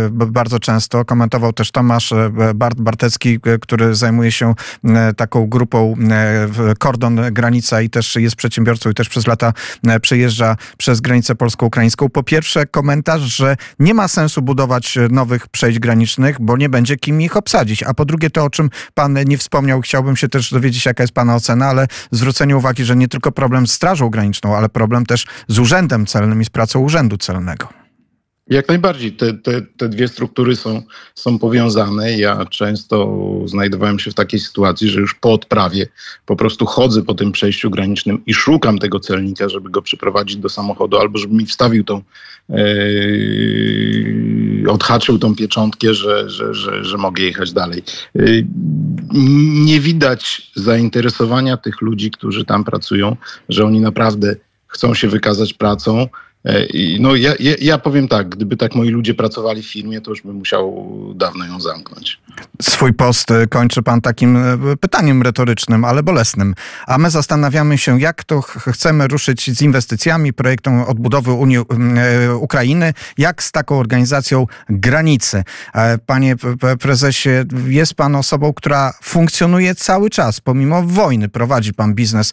bardzo 0.08 0.58
często. 0.58 1.04
Komentował 1.04 1.52
też 1.52 1.70
Tomasz 1.70 2.14
Bart 2.54 2.80
Bartecki, 2.80 3.38
który 3.60 3.94
zajmuje 3.94 4.32
się 4.32 4.54
taką 5.16 5.46
grupą 5.46 5.94
Kordon 6.78 7.20
Granica 7.32 7.80
i 7.80 7.90
też 7.90 8.16
jest 8.16 8.36
przedsiębiorcą 8.36 8.90
i 8.90 8.94
też 8.94 9.08
przez 9.08 9.26
lata 9.26 9.52
przejeżdża 10.02 10.56
przez 10.78 11.00
granicę 11.00 11.34
polsko-ukraińską. 11.34 12.08
Po 12.08 12.22
pierwsze 12.22 12.66
komentarz, 12.66 13.22
że 13.22 13.56
nie 13.78 13.94
ma 13.94 14.08
sensu 14.08 14.42
budować 14.42 14.98
nowych 15.10 15.48
przejść 15.48 15.78
granicznych, 15.78 16.40
bo 16.40 16.56
nie 16.56 16.68
będzie 16.68 16.96
kim 16.96 17.20
ich 17.22 17.36
obsadzić. 17.36 17.82
A 17.82 17.94
po 17.96 18.04
drugie 18.04 18.30
to, 18.30 18.44
o 18.44 18.50
czym 18.50 18.70
pan 18.94 19.18
nie 19.26 19.38
wspomniał, 19.38 19.80
chciałbym 19.80 20.16
się 20.16 20.28
też 20.28 20.50
dowiedzieć, 20.50 20.86
jaka 20.86 21.02
jest 21.02 21.12
pana 21.12 21.34
ocena, 21.34 21.66
ale 21.66 21.86
zwrócenie 22.10 22.56
uwagi, 22.56 22.84
że 22.84 22.96
nie 22.96 23.08
tylko 23.08 23.32
problem 23.32 23.66
z 23.66 23.72
Strażą 23.72 24.10
Graniczną, 24.10 24.56
ale 24.56 24.68
problem 24.68 25.06
też 25.06 25.26
z 25.48 25.58
Urzędem 25.58 26.06
Celnym 26.06 26.40
i 26.40 26.44
z 26.44 26.50
pracą 26.50 26.80
Urzędu 26.80 27.16
Celnego. 27.16 27.85
Jak 28.48 28.68
najbardziej. 28.68 29.12
Te, 29.12 29.34
te, 29.34 29.62
te 29.62 29.88
dwie 29.88 30.08
struktury 30.08 30.56
są, 30.56 30.82
są 31.14 31.38
powiązane. 31.38 32.18
Ja 32.18 32.46
często 32.46 33.18
znajdowałem 33.44 33.98
się 33.98 34.10
w 34.10 34.14
takiej 34.14 34.40
sytuacji, 34.40 34.88
że 34.88 35.00
już 35.00 35.14
po 35.14 35.32
odprawie 35.32 35.86
po 36.26 36.36
prostu 36.36 36.66
chodzę 36.66 37.02
po 37.02 37.14
tym 37.14 37.32
przejściu 37.32 37.70
granicznym 37.70 38.22
i 38.26 38.34
szukam 38.34 38.78
tego 38.78 39.00
celnika, 39.00 39.48
żeby 39.48 39.70
go 39.70 39.82
przyprowadzić 39.82 40.36
do 40.36 40.48
samochodu 40.48 40.98
albo 40.98 41.18
żeby 41.18 41.34
mi 41.34 41.46
wstawił 41.46 41.84
tą, 41.84 42.02
yy, 42.48 44.64
odhaczył 44.68 45.18
tą 45.18 45.36
pieczątkę, 45.36 45.94
że, 45.94 46.30
że, 46.30 46.54
że, 46.54 46.84
że 46.84 46.96
mogę 46.96 47.22
jechać 47.22 47.52
dalej. 47.52 47.82
Yy, 48.14 48.46
nie 49.64 49.80
widać 49.80 50.50
zainteresowania 50.54 51.56
tych 51.56 51.80
ludzi, 51.80 52.10
którzy 52.10 52.44
tam 52.44 52.64
pracują, 52.64 53.16
że 53.48 53.64
oni 53.64 53.80
naprawdę 53.80 54.36
chcą 54.66 54.94
się 54.94 55.08
wykazać 55.08 55.52
pracą. 55.52 56.06
E, 56.46 56.66
No 57.00 57.14
ja, 57.16 57.32
ja, 57.40 57.52
ja 57.60 57.78
powiem 57.78 58.08
tak, 58.08 58.28
gdyby 58.28 58.56
tak 58.56 58.74
moi 58.74 58.88
ludzie 58.90 59.14
pracowali 59.14 59.62
w 59.62 59.66
firmie, 59.66 60.00
to 60.00 60.10
już 60.10 60.22
bym 60.22 60.36
musiał 60.36 60.86
dawno 61.14 61.44
ją 61.46 61.60
zamknąć. 61.60 62.20
Swój 62.62 62.92
post 62.92 63.30
e, 63.30 63.46
kończy 63.46 63.82
pan 63.82 64.00
takim 64.00 64.36
e, 64.36 64.76
pytaniem 64.80 65.22
retorycznym, 65.22 65.84
ale 65.84 66.02
bolesnym. 66.02 66.54
A 66.86 66.98
my 66.98 67.10
zastanawiamy 67.10 67.78
się, 67.78 68.00
jak 68.00 68.24
to 68.24 68.40
ch- 68.42 68.58
chcemy 68.72 69.08
ruszyć 69.08 69.56
z 69.56 69.62
inwestycjami, 69.62 70.32
projektem 70.32 70.80
odbudowy 70.80 71.32
Unii 71.32 71.58
Ukrainy, 72.40 72.92
jak 73.18 73.42
z 73.42 73.52
taką 73.52 73.78
organizacją 73.78 74.46
granicy. 74.68 75.44
Panie 76.06 76.36
prezesie, 76.80 77.30
jest 77.66 77.94
pan 77.94 78.16
osobą, 78.16 78.52
która 78.52 78.92
funkcjonuje 79.02 79.74
cały 79.74 80.10
czas, 80.10 80.40
pomimo 80.40 80.82
wojny. 80.82 81.28
Prowadzi 81.28 81.74
pan 81.74 81.94
biznes 81.94 82.32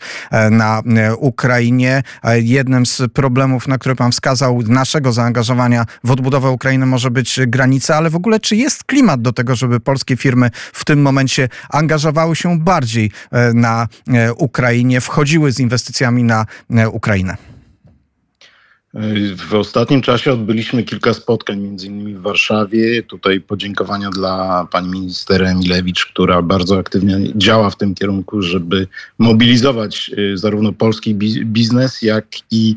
na 0.52 0.82
Ukrainie. 1.18 2.04
Jednym 2.36 2.86
z 2.86 3.02
problemów, 3.14 3.68
na 3.68 3.78
które 3.78 3.96
pan 3.96 4.03
wskazał, 4.12 4.62
naszego 4.68 5.12
zaangażowania 5.12 5.86
w 6.04 6.12
odbudowę 6.12 6.50
Ukrainy 6.50 6.86
może 6.86 7.12
być 7.12 7.40
granica, 7.48 7.96
ale 7.96 8.10
w 8.10 8.16
ogóle 8.16 8.40
czy 8.40 8.56
jest 8.56 8.84
klimat 8.84 9.22
do 9.22 9.34
tego, 9.34 9.56
żeby 9.56 9.80
polskie 9.80 10.18
firmy 10.18 10.50
w 10.54 10.86
tym 10.86 11.02
momencie 11.02 11.50
angażowały 11.70 12.36
się 12.36 12.60
bardziej 12.60 13.12
e, 13.32 13.54
na 13.54 13.88
e, 14.08 14.34
Ukrainie, 14.34 15.02
wchodziły 15.02 15.52
z 15.52 15.60
inwestycjami 15.60 16.24
na 16.24 16.46
e, 16.70 16.90
Ukrainę? 16.90 17.38
W 19.50 19.54
ostatnim 19.54 20.02
czasie 20.02 20.34
odbyliśmy 20.34 20.84
kilka 20.84 21.14
spotkań, 21.14 21.60
między 21.60 21.88
innymi 21.88 22.16
w 22.16 22.22
Warszawie. 22.22 23.04
Tutaj 23.04 23.42
podziękowania 23.42 24.10
dla 24.10 24.68
pani 24.72 24.90
minister 24.90 25.44
Emilewicz, 25.44 26.06
która 26.06 26.42
bardzo 26.42 26.80
aktywnie 26.80 27.18
działa 27.36 27.70
w 27.70 27.78
tym 27.78 27.96
kierunku, 27.96 28.42
żeby 28.42 28.88
mobilizować 29.20 30.12
zarówno 30.36 30.74
polski 30.74 31.16
bi- 31.16 31.46
biznes, 31.46 32.02
jak 32.02 32.26
i 32.52 32.76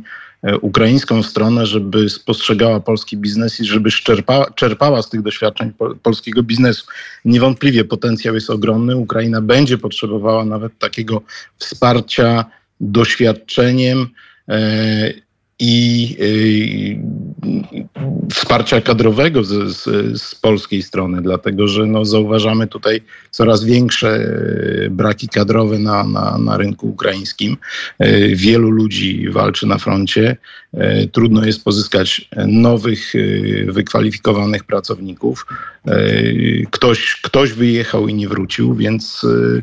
ukraińską 0.60 1.22
stronę, 1.22 1.66
żeby 1.66 2.08
spostrzegała 2.08 2.80
polski 2.80 3.16
biznes 3.16 3.60
i 3.60 3.64
żeby 3.64 3.90
czerpała, 3.90 4.50
czerpała 4.50 5.02
z 5.02 5.10
tych 5.10 5.22
doświadczeń 5.22 5.72
po, 5.72 5.94
polskiego 5.94 6.42
biznesu. 6.42 6.86
Niewątpliwie 7.24 7.84
potencjał 7.84 8.34
jest 8.34 8.50
ogromny. 8.50 8.96
Ukraina 8.96 9.40
będzie 9.40 9.78
potrzebowała 9.78 10.44
nawet 10.44 10.78
takiego 10.78 11.22
wsparcia 11.58 12.44
doświadczeniem. 12.80 14.06
E, 15.60 15.64
i 15.64 16.16
y, 16.20 16.98
wsparcia 18.34 18.80
kadrowego 18.80 19.44
z, 19.44 19.76
z, 19.76 19.84
z 20.22 20.34
polskiej 20.34 20.82
strony, 20.82 21.22
dlatego 21.22 21.68
że 21.68 21.86
no, 21.86 22.04
zauważamy 22.04 22.66
tutaj 22.66 23.00
coraz 23.30 23.64
większe 23.64 24.16
y, 24.16 24.88
braki 24.90 25.28
kadrowe 25.28 25.78
na, 25.78 26.04
na, 26.04 26.38
na 26.38 26.56
rynku 26.56 26.88
ukraińskim. 26.88 27.56
Y, 28.04 28.32
Wielu 28.36 28.70
ludzi 28.70 29.28
walczy 29.30 29.66
na 29.66 29.78
froncie. 29.78 30.36
Y, 30.74 31.08
Trudno 31.12 31.46
jest 31.46 31.64
pozyskać 31.64 32.28
nowych, 32.46 33.14
y, 33.14 33.66
wykwalifikowanych 33.68 34.64
pracowników. 34.64 35.46
Y, 35.88 36.66
Ktoś, 36.70 37.20
ktoś 37.22 37.52
wyjechał 37.52 38.08
i 38.08 38.14
nie 38.14 38.28
wrócił, 38.28 38.74
więc, 38.74 39.24
y, 39.24 39.62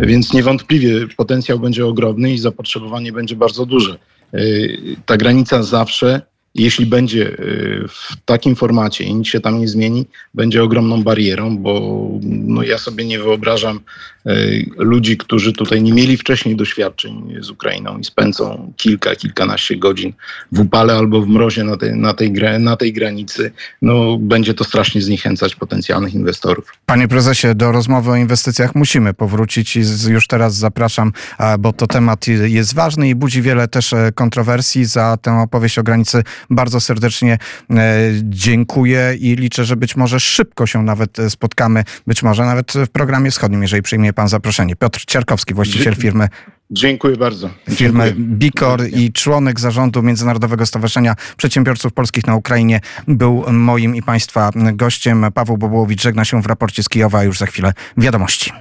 więc 0.00 0.32
niewątpliwie 0.32 1.06
potencjał 1.16 1.60
będzie 1.60 1.86
ogromny 1.86 2.32
i 2.32 2.38
zapotrzebowanie 2.38 3.12
będzie 3.12 3.36
bardzo 3.36 3.66
duże. 3.66 3.98
Y, 4.32 4.96
ta 5.06 5.16
granica 5.16 5.62
zawsze, 5.62 6.20
jeśli 6.54 6.86
będzie 6.86 7.28
y, 7.28 7.84
w 7.88 8.16
takim 8.24 8.56
formacie 8.56 9.04
i 9.04 9.14
nic 9.14 9.28
się 9.28 9.40
tam 9.40 9.60
nie 9.60 9.68
zmieni, 9.68 10.06
będzie 10.34 10.62
ogromną 10.62 11.02
barierą, 11.02 11.58
bo 11.58 12.00
no, 12.22 12.62
ja 12.62 12.78
sobie 12.78 13.04
nie 13.04 13.18
wyobrażam 13.18 13.80
y, 14.26 14.70
ludzi, 14.76 15.16
którzy 15.16 15.52
tutaj 15.52 15.82
nie 15.82 15.92
mieli 15.92 16.16
wcześniej 16.16 16.56
doświadczeń 16.56 17.34
z 17.40 17.50
Ukrainą 17.50 17.98
i 17.98 18.04
spędzą 18.04 18.72
kilka, 18.76 19.16
kilkanaście 19.16 19.76
godzin 19.76 20.12
w 20.52 20.60
upale 20.60 20.94
albo 20.94 21.20
w 21.22 21.28
mrozie 21.28 21.64
na 21.64 21.76
tej, 21.76 21.96
na 21.96 22.14
tej, 22.14 22.32
na 22.58 22.76
tej 22.76 22.92
granicy. 22.92 23.52
No, 23.82 24.18
będzie 24.18 24.54
to 24.54 24.64
strasznie 24.64 25.02
zniechęcać 25.02 25.54
potencjalnych 25.54 26.14
inwestorów. 26.14 26.72
Panie 26.86 27.08
prezesie, 27.08 27.54
do 27.54 27.72
rozmowy 27.72 28.10
o 28.10 28.16
inwestycjach 28.16 28.74
musimy 28.74 29.14
powrócić 29.14 29.76
i 29.76 29.82
już 30.08 30.26
teraz 30.26 30.54
zapraszam, 30.54 31.12
bo 31.58 31.72
to 31.72 31.86
temat 31.86 32.26
jest 32.28 32.74
ważny 32.74 33.08
i 33.08 33.14
budzi 33.14 33.42
wiele 33.42 33.68
też 33.68 33.92
e, 33.92 34.12
kontrowersji. 34.14 34.84
Za 34.84 35.16
tę 35.22 35.32
opowieść 35.32 35.78
o 35.78 35.82
granicy 35.82 36.22
bardzo 36.50 36.80
serdecznie 36.80 37.38
e, 37.70 37.76
dziękuję 38.22 39.16
i 39.20 39.36
liczę, 39.36 39.64
że 39.64 39.76
być 39.76 39.96
może 39.96 40.20
szybko 40.20 40.66
się 40.66 40.82
nawet 40.82 41.18
e, 41.18 41.30
spotkamy, 41.30 41.84
być 42.06 42.22
może 42.22 42.44
nawet 42.44 42.72
w 42.72 42.88
programie 42.88 43.30
wschodnim, 43.30 43.62
jeżeli 43.62 43.82
przyjmie 43.82 44.12
pan 44.12 44.28
zaproszenie. 44.28 44.76
Piotr 44.76 45.04
Ciarkowski, 45.04 45.54
właściciel 45.54 45.94
firmy 45.94 46.28
Dziękuję 46.70 47.16
bardzo. 47.16 47.50
firmy 47.70 48.04
Dziękuję. 48.04 48.26
Bikor 48.26 48.80
i 48.92 49.12
członek 49.12 49.60
zarządu 49.60 50.02
Międzynarodowego 50.02 50.66
Stowarzyszenia 50.66 51.14
Przedsiębiorców 51.36 51.92
Polskich 51.92 52.26
na 52.26 52.36
Ukrainie 52.36 52.80
był 53.08 53.44
moim 53.52 53.96
i 53.96 54.02
Państwa 54.02 54.50
gościem. 54.72 55.26
Paweł 55.34 55.58
Bobołowicz 55.58 56.02
żegna 56.02 56.24
się 56.24 56.42
w 56.42 56.46
raporcie 56.46 56.82
z 56.82 56.88
Kijowa, 56.88 57.18
a 57.18 57.24
już 57.24 57.38
za 57.38 57.46
chwilę 57.46 57.72
wiadomości. 57.96 58.52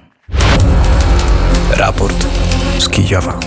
Raport 1.78 2.28
z 2.80 2.90
Kijowa. 2.90 3.40